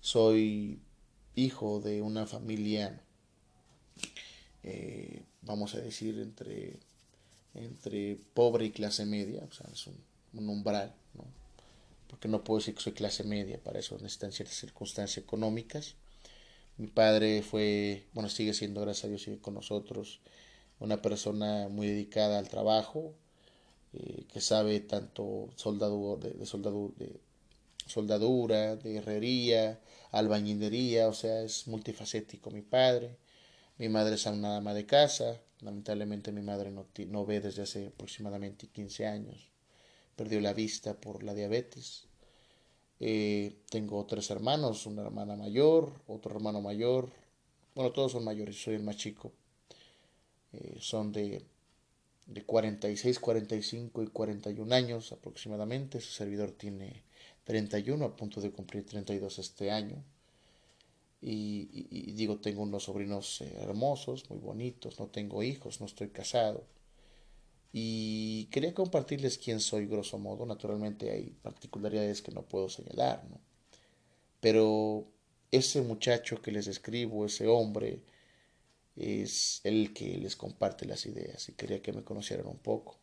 Soy 0.00 0.80
hijo 1.34 1.80
de 1.80 2.00
una 2.00 2.26
familia, 2.26 3.02
eh, 4.62 5.24
vamos 5.42 5.74
a 5.74 5.80
decir, 5.80 6.18
entre 6.20 6.87
entre 7.54 8.16
pobre 8.34 8.66
y 8.66 8.70
clase 8.70 9.04
media, 9.06 9.42
o 9.48 9.52
sea, 9.52 9.66
es 9.72 9.86
un, 9.86 10.48
umbral, 10.48 10.94
¿no? 11.14 11.24
Porque 12.08 12.28
no 12.28 12.44
puedo 12.44 12.58
decir 12.60 12.74
que 12.74 12.80
soy 12.80 12.92
clase 12.92 13.24
media, 13.24 13.58
para 13.62 13.78
eso 13.78 13.96
necesitan 13.96 14.32
ciertas 14.32 14.56
circunstancias 14.56 15.22
económicas. 15.24 15.94
Mi 16.76 16.86
padre 16.86 17.42
fue, 17.42 18.06
bueno, 18.14 18.28
sigue 18.28 18.54
siendo, 18.54 18.80
gracias 18.80 19.06
a 19.06 19.08
Dios, 19.08 19.22
sigue 19.22 19.40
con 19.40 19.54
nosotros, 19.54 20.20
una 20.80 21.02
persona 21.02 21.68
muy 21.68 21.88
dedicada 21.88 22.38
al 22.38 22.48
trabajo, 22.48 23.14
eh, 23.92 24.24
que 24.32 24.40
sabe 24.40 24.80
tanto 24.80 25.48
soldadura, 25.56 26.20
de, 26.28 26.34
de, 26.34 27.04
de 27.04 27.20
soldadura, 27.86 28.76
de 28.76 28.96
herrería, 28.98 29.80
albañilería, 30.12 31.08
o 31.08 31.14
sea, 31.14 31.42
es 31.42 31.66
multifacético 31.66 32.50
mi 32.50 32.62
padre. 32.62 33.16
Mi 33.78 33.88
madre 33.88 34.16
es 34.16 34.26
una 34.26 34.54
dama 34.54 34.74
de 34.74 34.86
casa, 34.86 35.40
Lamentablemente 35.60 36.30
mi 36.32 36.42
madre 36.42 36.70
no, 36.70 37.26
ve 37.26 37.40
desde 37.40 37.62
hace 37.62 37.86
aproximadamente 37.88 38.68
15 38.68 39.06
años. 39.06 39.50
Perdió 40.16 40.40
la 40.40 40.52
vista 40.52 40.94
por 40.94 41.22
la 41.22 41.34
diabetes. 41.34 42.06
Eh, 43.00 43.62
tengo 43.70 44.04
tres 44.06 44.30
hermanos, 44.30 44.86
una 44.86 45.02
hermana 45.02 45.36
mayor, 45.36 45.92
otro 46.06 46.34
hermano 46.34 46.60
mayor. 46.60 47.10
Bueno, 47.74 47.92
todos 47.92 48.12
son 48.12 48.24
mayores, 48.24 48.62
soy 48.62 48.74
el 48.74 48.82
más 48.82 48.96
chico. 48.96 49.32
Eh, 50.52 50.78
son 50.80 51.12
de, 51.12 51.44
de 52.26 52.44
46, 52.44 53.18
45 53.18 54.02
y 54.02 54.06
41 54.08 54.74
años 54.74 55.12
aproximadamente. 55.12 56.00
Su 56.00 56.12
servidor 56.12 56.52
tiene 56.52 57.04
31, 57.44 58.04
a 58.04 58.16
punto 58.16 58.40
de 58.40 58.50
cumplir 58.50 58.86
32 58.86 59.38
este 59.38 59.70
año. 59.70 60.04
Y, 61.20 62.12
digo, 62.14 62.38
tengo 62.38 62.62
unos 62.62 62.84
sobrinos 62.84 63.40
eh, 63.40 63.56
hermosos, 63.60 64.30
muy 64.30 64.38
bonitos, 64.38 65.00
no 65.00 65.08
tengo 65.08 65.42
hijos, 65.42 65.80
no 65.80 65.86
estoy 65.86 66.10
casado. 66.10 66.64
Y 67.72 68.46
quería 68.46 68.72
compartirles 68.74 69.38
quién 69.38 69.60
soy, 69.60 69.86
grosso 69.86 70.18
modo. 70.18 70.46
Naturalmente 70.46 71.10
hay 71.10 71.36
particularidades 71.42 72.22
que 72.22 72.32
no 72.32 72.42
puedo 72.42 72.68
señalar, 72.68 73.24
¿no? 73.30 73.40
Pero 74.40 75.06
ese 75.50 75.82
muchacho 75.82 76.40
que 76.40 76.52
les 76.52 76.66
escribo, 76.68 77.26
ese 77.26 77.46
hombre, 77.48 78.02
es 78.96 79.60
el 79.64 79.92
que 79.94 80.18
les 80.18 80.36
comparte 80.36 80.86
las 80.86 81.06
ideas 81.06 81.48
y 81.48 81.52
quería 81.52 81.82
que 81.82 81.92
me 81.92 82.04
conocieran 82.04 82.46
un 82.46 82.58
poco. 82.58 82.98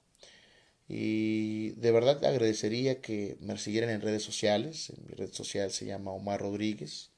Y 0.88 1.71
de 1.71 1.91
verdad 1.91 2.23
agradecería 2.23 3.01
que 3.01 3.38
me 3.39 3.58
siguieran 3.58 3.89
en 3.89 4.01
redes 4.01 4.23
sociales. 4.23 4.91
En 4.91 5.06
mi 5.06 5.13
red 5.15 5.34
social 5.34 5.71
se 5.71 5.86
llama 5.86 6.12
Omar 6.12 6.41
Rodríguez. 6.41 7.12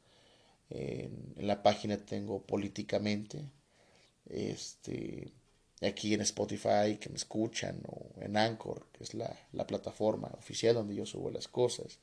En, 0.69 1.33
la 1.37 1.63
página 1.63 1.97
tengo 1.97 2.41
políticamente. 2.41 3.45
Este, 4.29 5.31
aquí 5.81 6.13
en 6.13 6.21
Spotify 6.21 6.97
que 6.99 7.09
me 7.09 7.15
escuchan 7.15 7.81
o 7.87 8.21
en 8.21 8.35
Anchor, 8.37 8.87
que 8.91 9.03
es 9.03 9.13
la, 9.13 9.33
la 9.53 9.65
plataforma 9.65 10.29
oficial 10.37 10.75
donde 10.75 10.95
yo 10.95 11.05
subo 11.05 11.29
las 11.31 11.47
cosas. 11.47 11.99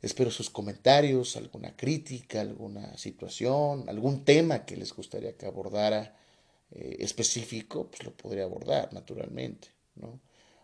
Espero 0.00 0.30
sus 0.30 0.48
comentarios, 0.48 1.36
alguna 1.36 1.74
crítica, 1.76 2.40
alguna 2.40 2.96
situación, 2.96 3.88
algún 3.88 4.24
tema 4.24 4.64
que 4.64 4.76
les 4.76 4.92
gustaría 4.92 5.36
que 5.36 5.46
abordara 5.46 6.16
eh, 6.70 6.96
específico, 7.00 7.88
pues 7.88 8.04
lo 8.04 8.12
podría 8.12 8.44
abordar 8.44 8.92
naturalmente, 8.92 9.68
¿no? 9.96 10.20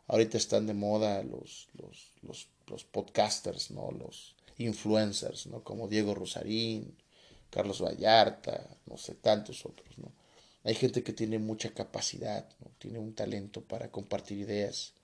Ahorita 0.07 0.37
están 0.37 0.67
de 0.67 0.75
moda 0.75 1.23
los, 1.23 1.69
los, 1.81 2.13
los, 2.23 2.49
los 2.69 2.85
podcasters, 2.85 3.71
¿no? 3.71 3.91
Los, 3.91 4.37
influencers, 4.59 5.47
¿no? 5.47 5.63
Como 5.63 5.89
Diego 5.89 6.15
Rosarín, 6.15 6.97
Carlos 7.51 7.81
Vallarta, 7.81 8.69
no 8.87 8.97
sé, 8.97 9.15
tantos 9.15 9.65
otros, 9.67 9.99
¿no? 9.99 10.13
Hay 10.65 10.75
gente 10.75 11.03
que 11.03 11.13
tiene 11.13 11.39
mucha 11.39 11.75
capacidad, 11.75 12.49
¿no? 12.61 12.71
Tiene 12.79 12.99
un 12.99 13.15
talento 13.15 13.63
para 13.63 13.91
compartir 13.91 14.39
ideas. 14.39 14.95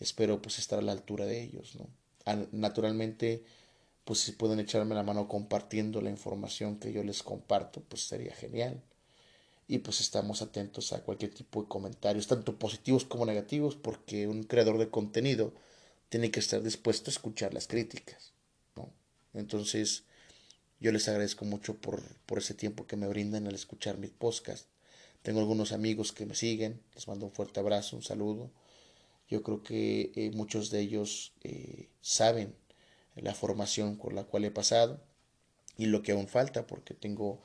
Espero 0.00 0.40
pues 0.42 0.58
estar 0.58 0.78
a 0.78 0.82
la 0.82 0.92
altura 0.92 1.24
de 1.24 1.42
ellos, 1.42 1.76
¿no? 1.76 1.88
Naturalmente, 2.52 3.42
pues 4.04 4.20
si 4.20 4.32
pueden 4.32 4.60
echarme 4.60 4.94
la 4.94 5.02
mano 5.02 5.28
compartiendo 5.28 6.00
la 6.02 6.10
información 6.10 6.78
que 6.78 6.92
yo 6.92 7.02
les 7.02 7.22
comparto, 7.22 7.80
pues 7.80 8.06
sería 8.06 8.34
genial. 8.34 8.82
Y 9.66 9.78
pues 9.78 10.00
estamos 10.00 10.40
atentos 10.42 10.92
a 10.92 11.02
cualquier 11.02 11.34
tipo 11.34 11.62
de 11.62 11.68
comentarios, 11.68 12.26
tanto 12.26 12.58
positivos 12.58 13.04
como 13.04 13.26
negativos, 13.26 13.76
porque 13.76 14.28
un 14.28 14.44
creador 14.44 14.78
de 14.78 14.90
contenido 14.90 15.52
tiene 16.10 16.30
que 16.30 16.40
estar 16.40 16.62
dispuesto 16.62 17.10
a 17.10 17.12
escuchar 17.12 17.54
las 17.54 17.66
críticas. 17.66 18.32
Entonces, 19.38 20.04
yo 20.80 20.92
les 20.92 21.08
agradezco 21.08 21.44
mucho 21.44 21.74
por, 21.76 22.02
por 22.26 22.38
ese 22.38 22.54
tiempo 22.54 22.86
que 22.86 22.96
me 22.96 23.08
brindan 23.08 23.46
al 23.46 23.54
escuchar 23.54 23.98
mi 23.98 24.08
podcast. 24.08 24.66
Tengo 25.22 25.40
algunos 25.40 25.72
amigos 25.72 26.12
que 26.12 26.26
me 26.26 26.34
siguen, 26.34 26.80
les 26.94 27.08
mando 27.08 27.26
un 27.26 27.32
fuerte 27.32 27.60
abrazo, 27.60 27.96
un 27.96 28.02
saludo. 28.02 28.50
Yo 29.28 29.42
creo 29.42 29.62
que 29.62 30.12
eh, 30.14 30.30
muchos 30.32 30.70
de 30.70 30.80
ellos 30.80 31.32
eh, 31.42 31.88
saben 32.00 32.54
la 33.16 33.34
formación 33.34 33.96
por 33.96 34.12
la 34.12 34.24
cual 34.24 34.44
he 34.44 34.50
pasado 34.50 35.00
y 35.76 35.86
lo 35.86 36.02
que 36.02 36.12
aún 36.12 36.28
falta, 36.28 36.66
porque 36.66 36.94
tengo, 36.94 37.40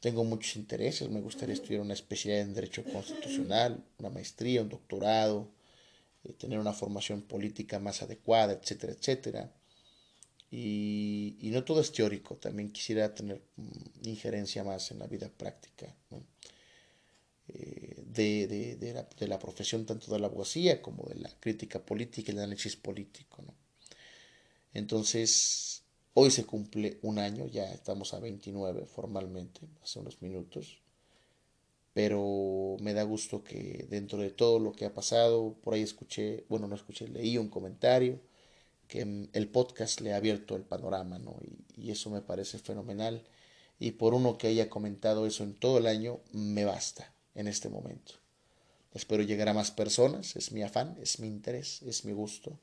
tengo 0.00 0.24
muchos 0.24 0.56
intereses. 0.56 1.08
Me 1.08 1.20
gustaría 1.20 1.54
estudiar 1.54 1.80
una 1.80 1.94
especialidad 1.94 2.42
en 2.46 2.54
Derecho 2.54 2.84
Constitucional, 2.84 3.84
una 3.98 4.10
maestría, 4.10 4.62
un 4.62 4.68
doctorado, 4.68 5.48
eh, 6.24 6.32
tener 6.32 6.58
una 6.58 6.72
formación 6.72 7.22
política 7.22 7.78
más 7.78 8.02
adecuada, 8.02 8.52
etcétera, 8.52 8.92
etcétera. 8.92 9.52
Y, 10.56 11.50
no 11.50 11.64
todo 11.64 11.80
es 11.80 11.90
teórico, 11.90 12.36
también 12.36 12.70
quisiera 12.70 13.12
tener 13.12 13.42
mm, 13.56 14.08
injerencia 14.08 14.62
más 14.62 14.88
en 14.92 15.00
la 15.00 15.08
vida 15.08 15.28
práctica 15.28 15.92
eh, 17.48 18.02
de, 18.06 18.76
de, 18.78 18.92
la, 18.92 19.02
de, 19.02 19.26
la, 19.26 19.38
profesión 19.40 19.84
tanto 19.84 20.12
de 20.12 20.20
la 20.20 20.28
abogacía 20.28 20.80
como 20.80 21.08
de 21.08 21.16
la 21.16 21.30
crítica 21.40 21.84
política 21.84 22.30
y 22.30 22.34
el 22.34 22.40
análisis 22.40 22.76
político. 22.76 23.42
¿no? 23.42 23.52
Entonces, 24.74 25.82
hoy 26.14 26.30
se 26.30 26.44
cumple 26.44 26.98
un 27.02 27.18
año, 27.18 27.48
ya 27.48 27.72
estamos 27.72 28.14
a 28.14 28.20
29 28.20 28.86
formalmente, 28.86 29.60
hace 29.82 29.98
unos 29.98 30.22
minutos, 30.22 30.78
pero 31.94 32.76
me 32.80 32.94
da 32.94 33.02
gusto 33.02 33.42
que 33.42 33.86
dentro 33.90 34.18
de 34.18 34.30
todo 34.30 34.60
lo 34.60 34.70
que 34.70 34.84
ha 34.84 34.94
pasado, 34.94 35.56
por 35.64 35.74
ahí 35.74 35.82
escuché, 35.82 36.44
bueno, 36.48 36.68
no 36.68 36.76
escuché, 36.76 37.08
leí 37.08 37.38
un 37.38 37.48
comentario 37.48 38.20
que 38.94 39.28
el 39.32 39.48
podcast 39.48 40.00
le 40.02 40.12
ha 40.12 40.16
abierto 40.16 40.54
el 40.54 40.62
panorama, 40.62 41.18
¿no? 41.18 41.36
Y, 41.42 41.82
y, 41.82 41.90
eso 41.90 42.10
me 42.10 42.20
parece 42.20 42.60
fenomenal. 42.60 43.24
Y 43.80 43.92
por 43.92 44.14
uno 44.14 44.38
que 44.38 44.46
haya 44.46 44.70
comentado 44.70 45.26
eso 45.26 45.42
en 45.42 45.54
todo 45.54 45.78
el 45.78 45.88
año, 45.88 46.20
me 46.32 46.64
basta 46.64 47.12
en 47.34 47.48
este 47.48 47.68
momento. 47.68 48.14
Espero 48.92 49.24
llegar 49.24 49.48
a 49.48 49.52
más 49.52 49.72
personas, 49.72 50.36
es 50.36 50.52
mi 50.52 50.62
afán, 50.62 50.96
es 51.02 51.18
mi 51.18 51.26
interés, 51.26 51.82
es 51.82 52.04
mi 52.04 52.12
gusto. 52.12 52.56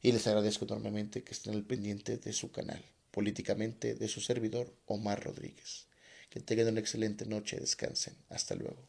Y 0.00 0.12
les 0.12 0.24
agradezco 0.28 0.66
enormemente 0.66 1.24
que 1.24 1.32
estén 1.32 1.54
al 1.54 1.64
pendiente 1.64 2.16
de 2.16 2.32
su 2.32 2.52
canal, 2.52 2.84
políticamente 3.10 3.96
de 3.96 4.06
su 4.06 4.20
servidor 4.20 4.72
Omar 4.86 5.24
Rodríguez. 5.24 5.86
Que 6.30 6.38
tengan 6.38 6.68
una 6.68 6.80
excelente 6.80 7.26
noche, 7.26 7.58
descansen. 7.58 8.14
Hasta 8.28 8.54
luego. 8.54 8.86